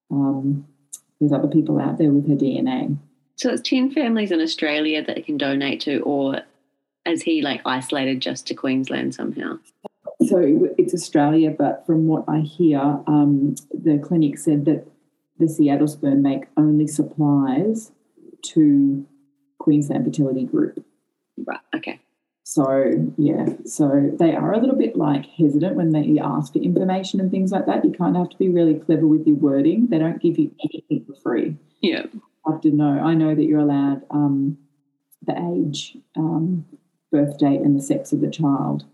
[0.10, 0.66] um,
[1.22, 2.98] there's other people out there with her DNA.
[3.36, 6.42] So it's 10 families in Australia that can donate to, or
[7.06, 9.60] is he like isolated just to Queensland somehow?
[10.28, 14.88] So it's Australia, but from what I hear, um, the clinic said that
[15.40, 17.92] the Seattle Sperm Bank only supplies
[18.44, 19.06] to
[19.60, 20.84] Queensland Fertility Group.
[21.38, 22.00] Right, okay.
[22.44, 27.20] So yeah, so they are a little bit like hesitant when they ask for information
[27.20, 27.86] and things like that.
[27.86, 29.88] You kind of have to be really clever with your wording.
[29.88, 31.56] They don't give you anything for free.
[31.82, 33.00] Yeah, you have to know.
[33.00, 34.58] I know that you're allowed um,
[35.26, 36.66] the age, um,
[37.12, 38.86] birth date, and the sex of the child,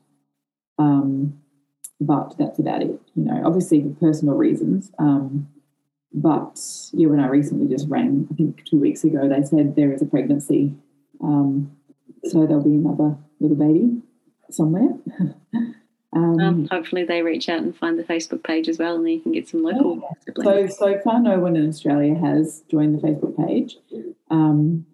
[0.78, 1.40] um,
[2.02, 3.00] but that's about it.
[3.16, 4.92] You know, obviously for personal reasons.
[5.00, 5.48] Um,
[6.14, 6.60] but
[6.94, 10.02] yeah, when I recently just rang, I think two weeks ago, they said there is
[10.02, 10.74] a pregnancy.
[11.22, 11.72] Um,
[12.26, 14.02] so there'll be another little baby
[14.50, 14.98] somewhere.
[16.14, 19.22] um, hopefully they reach out and find the Facebook page as well, and then you
[19.22, 20.02] can get some local.
[20.02, 20.44] Yeah.
[20.44, 23.78] So so far, no one in Australia has joined the Facebook page.
[24.30, 24.86] Um,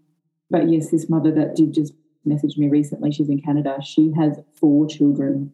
[0.50, 1.94] but yes, this mother that did just
[2.26, 3.78] message me recently, she's in Canada.
[3.84, 5.54] She has four children.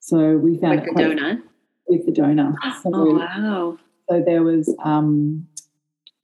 [0.00, 1.42] So we found with the donor.
[1.86, 2.54] With the donor.
[2.82, 3.78] So, oh wow!
[4.08, 5.46] So there was um,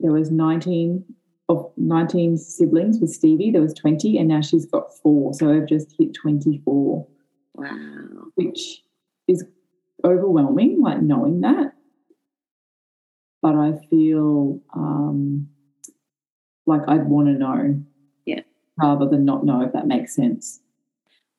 [0.00, 1.04] there was nineteen
[1.48, 3.50] of 19 siblings with Stevie.
[3.50, 5.32] There was 20, and now she's got four.
[5.34, 7.06] So I've just hit 24.
[7.54, 7.74] Wow.
[8.34, 8.82] Which
[9.26, 9.44] is
[10.04, 11.72] overwhelming, like knowing that.
[13.40, 15.48] But I feel um,
[16.66, 17.82] like I'd want to know.
[18.26, 18.40] Yeah.
[18.76, 20.60] Rather than not know, if that makes sense.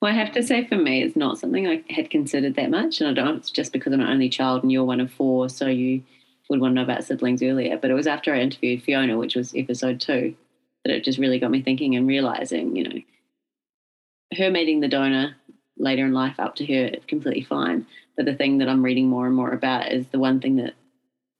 [0.01, 3.01] Well, I have to say, for me, it's not something I had considered that much,
[3.01, 3.37] and I don't.
[3.37, 6.03] It's just because I'm an only child, and you're one of four, so you
[6.49, 7.77] would want to know about siblings earlier.
[7.77, 10.35] But it was after I interviewed Fiona, which was episode two,
[10.83, 12.99] that it just really got me thinking and realizing, you know,
[14.37, 15.35] her meeting the donor
[15.77, 17.85] later in life up to her, it's completely fine.
[18.15, 20.73] But the thing that I'm reading more and more about is the one thing that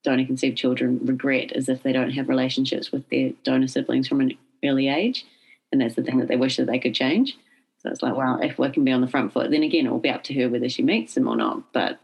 [0.04, 4.22] donor conceived children regret is if they don't have relationships with their donor siblings from
[4.22, 5.26] an early age.
[5.72, 7.38] And that's the thing that they wish that they could change.
[7.80, 9.92] So it's like, well, if we can be on the front foot, then again, it
[9.92, 11.72] will be up to her whether she meets them or not.
[11.74, 12.00] But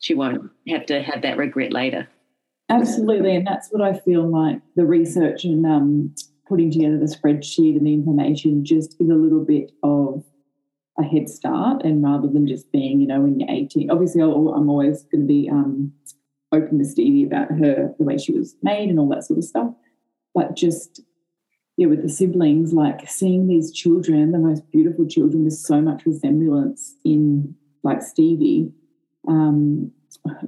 [0.00, 2.08] she won't have to have that regret later.
[2.68, 6.14] Absolutely, and that's what I feel like the research and um,
[6.48, 10.24] putting together the spreadsheet and the information just is a little bit of
[10.98, 13.90] a head start, and rather than just being, you know, when you're 18.
[13.90, 15.92] Obviously, i am always going to be um,
[16.52, 19.44] open with Stevie about her, the way she was made, and all that sort of
[19.44, 19.70] stuff.
[20.34, 21.02] But just
[21.76, 26.06] yeah, with the siblings, like seeing these children, the most beautiful children, with so much
[26.06, 28.72] resemblance in like Stevie.
[29.28, 29.90] Um,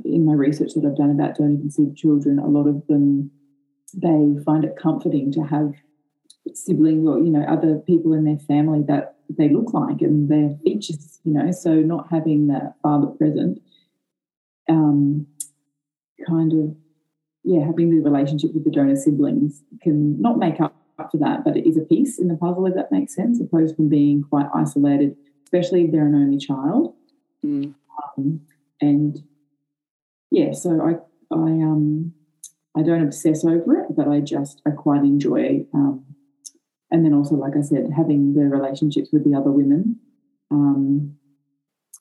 [0.04, 3.30] in my research that I've done about donor conceived children, a lot of them
[3.94, 5.72] they find it comforting to have
[6.54, 10.56] siblings or you know other people in their family that they look like and their
[10.64, 11.50] features, you know.
[11.50, 13.60] So not having that father present,
[14.68, 15.26] um,
[16.26, 16.76] kind of
[17.44, 20.74] yeah, having the relationship with the donor siblings can not make up
[21.10, 23.76] for that, but it is a piece in the puzzle if that makes sense, opposed
[23.76, 26.94] from being quite isolated, especially if they're an only child.
[27.44, 27.74] Mm.
[28.18, 28.40] Um,
[28.80, 29.22] and
[30.30, 32.12] yeah, so I I um
[32.76, 35.64] I don't obsess over it, but I just I quite enjoy.
[35.72, 36.04] Um,
[36.90, 39.98] and then also, like I said, having the relationships with the other women.
[40.50, 41.16] Um,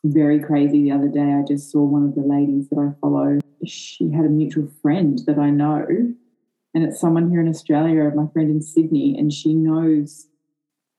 [0.03, 0.83] very crazy.
[0.83, 3.39] The other day, I just saw one of the ladies that I follow.
[3.65, 5.85] She had a mutual friend that I know,
[6.75, 10.27] and it's someone here in Australia, my friend in Sydney, and she knows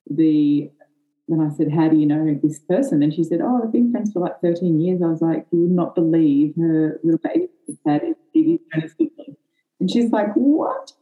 [0.09, 0.70] the
[1.27, 3.03] when I said, How do you know this person?
[3.03, 5.02] And she said, Oh, I've been friends for like 13 years.
[5.02, 8.94] I was like, You would not believe her little baby had
[9.80, 10.92] And she's like, What?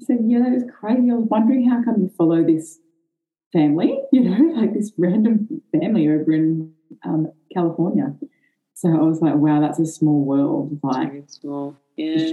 [0.00, 1.10] I said, Yeah, that was crazy.
[1.10, 2.78] I was wondering how come you follow this
[3.52, 6.72] family, you know, like this random family over in
[7.04, 8.14] um, California.
[8.74, 10.78] So I was like, Wow, that's a small world.
[10.82, 11.76] Like, small.
[11.96, 12.32] Yeah.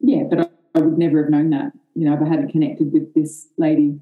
[0.00, 2.92] yeah, but I, I would never have known that, you know, if I hadn't connected
[2.92, 3.98] with this lady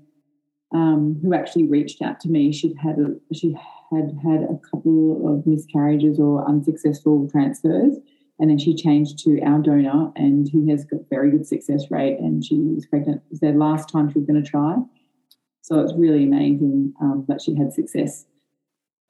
[0.74, 2.52] um, who actually reached out to me.
[2.52, 3.56] She'd had a, she
[3.91, 7.97] had had a couple of miscarriages or unsuccessful transfers,
[8.39, 12.18] and then she changed to our donor, and he has got very good success rate.
[12.18, 13.22] And she was pregnant.
[13.26, 14.76] It was their last time she was going to try,
[15.62, 18.26] so it's really amazing um, that she had success.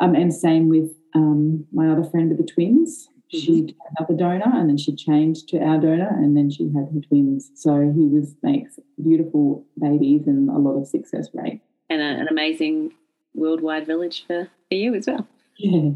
[0.01, 3.09] Um, and same with um, my other friend with the twins.
[3.35, 3.39] Mm-hmm.
[3.39, 6.89] She had another donor, and then she changed to our donor, and then she had
[6.93, 7.51] her twins.
[7.55, 12.29] So he was makes beautiful babies and a lot of success rate, and a, an
[12.29, 12.93] amazing
[13.35, 15.26] worldwide village for, for you as well.
[15.59, 15.91] Yeah,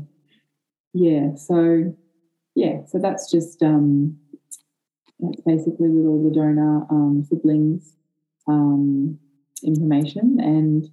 [0.93, 1.35] yeah.
[1.37, 1.95] So
[2.55, 4.19] yeah, so that's just um,
[5.21, 7.95] that's basically with all the donor um, siblings
[8.47, 9.19] um,
[9.63, 10.89] information and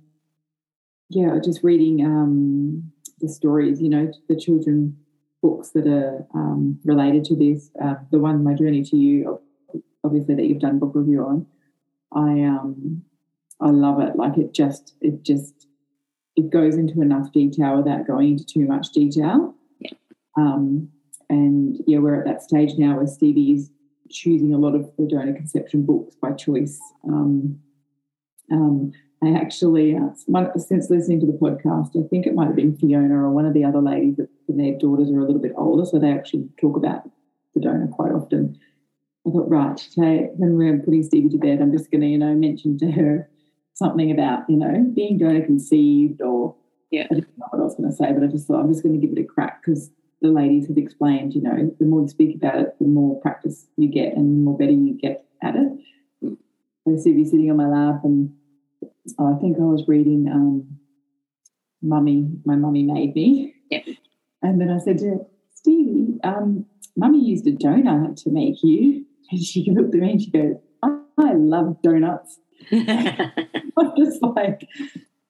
[1.10, 4.98] yeah, just reading um, the stories, you know, the children
[5.42, 7.70] books that are um, related to this.
[7.82, 9.40] Uh, the one, My Journey to You,
[10.04, 11.46] obviously that you've done book review on.
[12.14, 13.04] I um,
[13.62, 14.16] I love it.
[14.16, 15.65] Like it just, it just,
[16.36, 19.56] it goes into enough detail without going into too much detail.
[19.80, 19.92] Yeah.
[20.38, 20.90] Um,
[21.30, 23.72] and yeah, we're at that stage now where Stevie is
[24.10, 26.80] choosing a lot of the donor conception books by choice.
[27.08, 27.60] Um,
[28.52, 28.92] um,
[29.24, 33.16] I actually, uh, since listening to the podcast, I think it might have been Fiona
[33.16, 35.98] or one of the other ladies that their daughters are a little bit older, so
[35.98, 37.10] they actually talk about
[37.56, 38.60] the donor quite often.
[39.26, 42.20] I thought, right, today when we're putting Stevie to bed, I'm just going to, you
[42.20, 43.30] know, mention to her
[43.76, 46.56] something about, you know, being donor conceived or
[46.92, 47.08] yeah.
[47.12, 48.84] I didn't know what I was going to say, but I just thought I'm just
[48.84, 52.02] going to give it a crack because the ladies have explained, you know, the more
[52.02, 55.26] you speak about it, the more practice you get and the more better you get
[55.44, 56.38] at it.
[56.88, 58.34] So Stevie's sitting on my lap and
[59.20, 60.80] oh, I think I was reading um,
[61.82, 63.56] Mummy, My Mummy Made Me.
[63.72, 63.84] Yep.
[64.42, 65.18] And then I said to her,
[65.54, 66.66] Stevie, um,
[66.96, 69.06] Mummy used a donut to make you.
[69.32, 70.56] And she looked at me and she goes,
[71.18, 72.40] I love donuts.
[72.72, 74.68] I'm just like,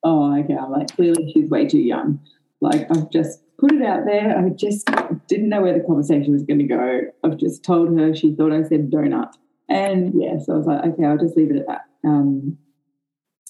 [0.03, 0.55] oh, okay.
[0.55, 2.19] I'm like, clearly she's way too young.
[2.61, 4.37] Like, I've just put it out there.
[4.37, 4.89] I just
[5.27, 7.01] didn't know where the conversation was going to go.
[7.23, 9.33] I've just told her she thought I said donut.
[9.69, 11.81] And yeah, so I was like, okay, I'll just leave it at that.
[12.03, 12.57] Um,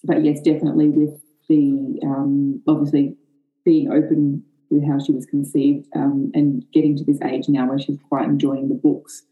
[0.04, 1.20] but yes, definitely with
[1.50, 3.18] the um, obviously
[3.66, 7.80] being open with how she was conceived um, and getting to this age now where
[7.80, 9.24] she's quite enjoying the books.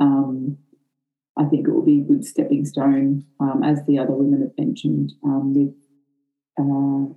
[0.00, 0.58] Um,
[1.36, 4.56] I think it will be a good stepping stone, um, as the other women have
[4.56, 5.74] mentioned, um, with
[6.60, 7.12] uh,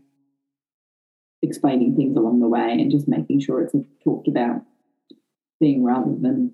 [1.43, 4.61] explaining things along the way and just making sure it's a talked about
[5.59, 6.53] thing rather than,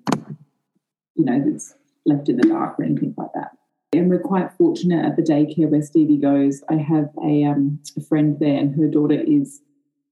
[1.14, 3.52] you know, it's left in the dark or anything like that.
[3.94, 6.62] And we're quite fortunate at the daycare where Stevie goes.
[6.68, 9.62] I have a, um, a friend there, and her daughter is,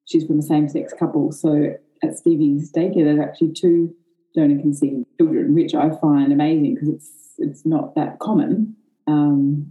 [0.07, 1.33] she's from a same sex couple.
[1.33, 3.95] So at Stevie's daycare, there's actually two
[4.35, 7.11] donor conceived children, which I find amazing because it's
[7.43, 8.77] it's not that common.
[9.07, 9.71] Um,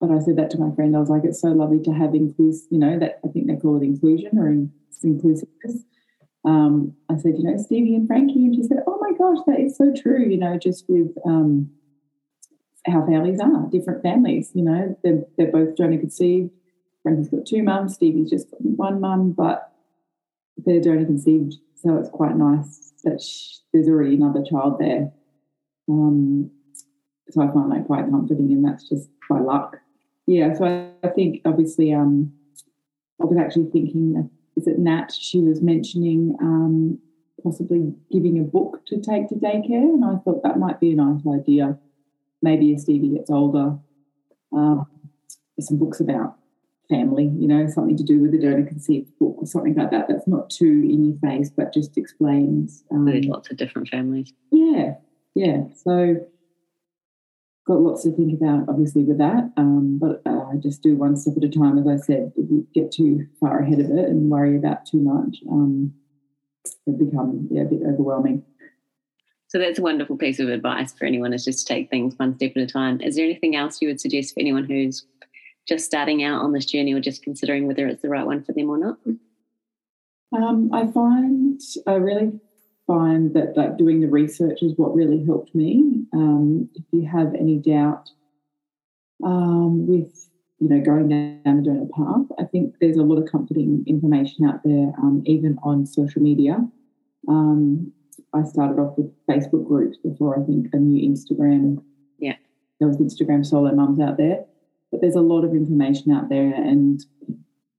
[0.00, 0.94] but I said that to my friend.
[0.94, 3.56] I was like, it's so lovely to have inclusive, you know, that I think they
[3.56, 4.48] call it inclusion or
[5.02, 5.84] inclusiveness.
[6.44, 9.58] Um, I said, you know, Stevie and Frankie, and she said, oh my gosh, that
[9.58, 10.24] is so true.
[10.24, 11.70] You know, just with um,
[12.86, 14.50] how families are, different families.
[14.54, 16.50] You know, they're, they're both donor conceived.
[17.02, 19.72] Frankie's got two mums, Stevie's just got one mum, but
[20.56, 21.54] they're donor conceived.
[21.76, 25.12] So it's quite nice that she, there's already another child there.
[25.88, 26.50] Um,
[27.30, 29.76] so I find that quite comforting, and that's just by luck.
[30.26, 32.32] Yeah, so I, I think obviously um,
[33.20, 35.12] I was actually thinking, is it Nat?
[35.12, 36.98] She was mentioning um,
[37.42, 40.96] possibly giving a book to take to daycare, and I thought that might be a
[40.96, 41.78] nice idea
[42.42, 43.76] maybe as Stevie gets older,
[44.52, 44.86] um,
[45.58, 46.36] some books about
[46.88, 50.06] family, you know, something to do with the donor conceived book or something like that.
[50.08, 52.84] That's not too in your face, but just explains.
[52.90, 54.32] Um, lots of different families.
[54.52, 54.94] Yeah,
[55.34, 55.64] yeah.
[55.74, 56.16] So
[57.66, 59.52] got lots to think about, obviously, with that.
[59.56, 61.78] Um, but uh, I just do one step at a time.
[61.78, 65.00] As I said, if you get too far ahead of it and worry about too
[65.00, 65.92] much, um,
[66.86, 68.44] it become yeah, a bit overwhelming.
[69.48, 72.36] So that's a wonderful piece of advice for anyone is just to take things one
[72.36, 73.00] step at a time.
[73.00, 75.06] Is there anything else you would suggest for anyone who's
[75.68, 78.52] just starting out on this journey or just considering whether it's the right one for
[78.52, 78.98] them or not?
[80.36, 82.40] Um, I find I really
[82.86, 86.04] find that like doing the research is what really helped me.
[86.12, 88.10] Um, if you have any doubt
[89.24, 90.28] um, with
[90.58, 94.46] you know going down the donor path, I think there's a lot of comforting information
[94.46, 96.58] out there, um, even on social media.
[97.28, 97.92] Um,
[98.32, 101.82] I started off with Facebook groups before I think a new Instagram.
[102.18, 102.36] Yeah.
[102.78, 104.44] There was Instagram solo mums out there.
[104.90, 106.52] But there's a lot of information out there.
[106.54, 107.04] And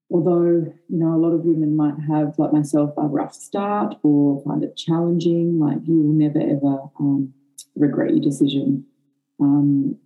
[0.09, 4.41] although, you know, a lot of women might have, like myself, a rough start or
[4.43, 7.33] find it challenging, like you will never ever um,
[7.75, 8.85] regret your decision.
[9.39, 9.97] Um,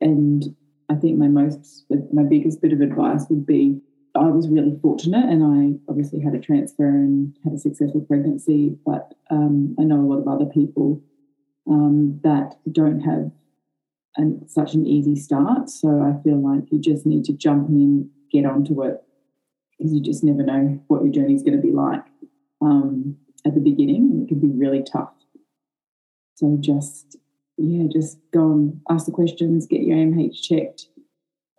[0.00, 0.54] and
[0.90, 3.80] I think my most, my biggest bit of advice would be
[4.16, 8.76] I was really fortunate and I obviously had a transfer and had a successful pregnancy,
[8.86, 11.02] but um, I know a lot of other people
[11.68, 13.32] um, that don't have
[14.16, 15.68] an, such an easy start.
[15.68, 19.02] So I feel like you just need to jump in, get onto it,
[19.84, 22.02] because you just never know what your journey is going to be like
[22.62, 24.10] um, at the beginning.
[24.10, 25.12] And it can be really tough.
[26.36, 27.18] So just,
[27.58, 30.86] yeah, just go and ask the questions, get your AMH checked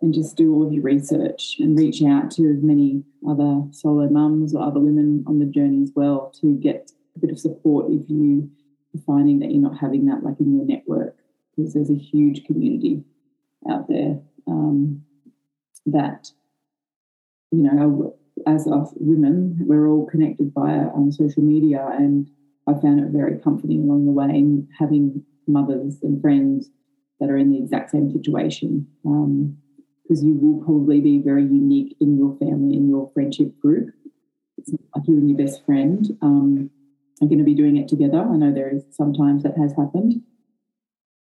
[0.02, 4.08] and just do all of your research and reach out to as many other solo
[4.08, 7.86] mums or other women on the journey as well to get a bit of support
[7.90, 8.50] if you
[8.94, 11.16] are finding that you're not having that like in your network
[11.56, 13.04] because there's a huge community
[13.70, 14.18] out there
[14.48, 15.02] um,
[15.86, 16.30] that
[17.50, 18.16] you know,
[18.46, 22.28] as us women, we're all connected via um, social media, and
[22.68, 26.70] I found it very comforting along the way in having mothers and friends
[27.20, 28.86] that are in the exact same situation.
[29.02, 33.94] Because um, you will probably be very unique in your family, in your friendship group.
[34.58, 36.70] It's like you and your best friend um,
[37.22, 38.20] are going to be doing it together.
[38.20, 40.22] I know there is sometimes that has happened,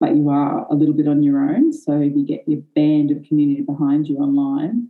[0.01, 1.73] but you are a little bit on your own.
[1.73, 4.89] So if you get your band of community behind you online,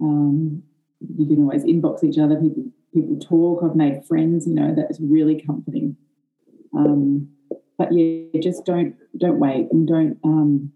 [0.00, 0.62] um,
[1.00, 2.36] you can always inbox each other.
[2.36, 3.62] People people talk.
[3.62, 4.46] I've made friends.
[4.46, 5.96] You know that's really comforting.
[6.76, 7.28] Um,
[7.78, 10.72] but yeah, just don't don't wait and don't um,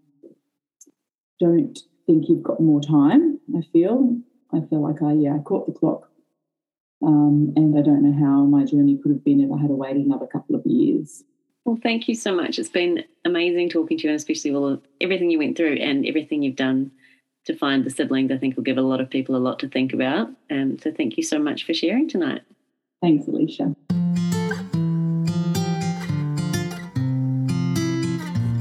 [1.40, 3.40] don't think you've got more time.
[3.56, 4.18] I feel
[4.52, 6.10] I feel like I yeah I caught the clock,
[7.04, 9.74] um, and I don't know how my journey could have been if I had to
[9.74, 11.24] wait another couple of years.
[11.64, 12.58] Well, thank you so much.
[12.58, 16.06] It's been amazing talking to you, and especially all of everything you went through and
[16.06, 16.90] everything you've done
[17.48, 18.30] to find the siblings.
[18.30, 20.28] I think will give a lot of people a lot to think about.
[20.50, 22.42] Um, so, thank you so much for sharing tonight.
[23.02, 23.74] Thanks, Alicia.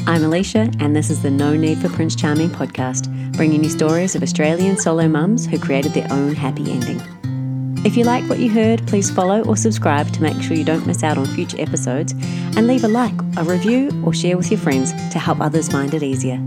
[0.07, 4.15] I'm Alicia, and this is the No Need for Prince Charming podcast, bringing you stories
[4.15, 7.01] of Australian solo mums who created their own happy ending.
[7.85, 10.87] If you like what you heard, please follow or subscribe to make sure you don't
[10.87, 12.13] miss out on future episodes,
[12.55, 15.93] and leave a like, a review, or share with your friends to help others find
[15.93, 16.37] it easier.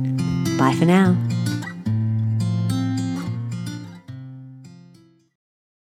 [0.59, 1.15] Bye for now.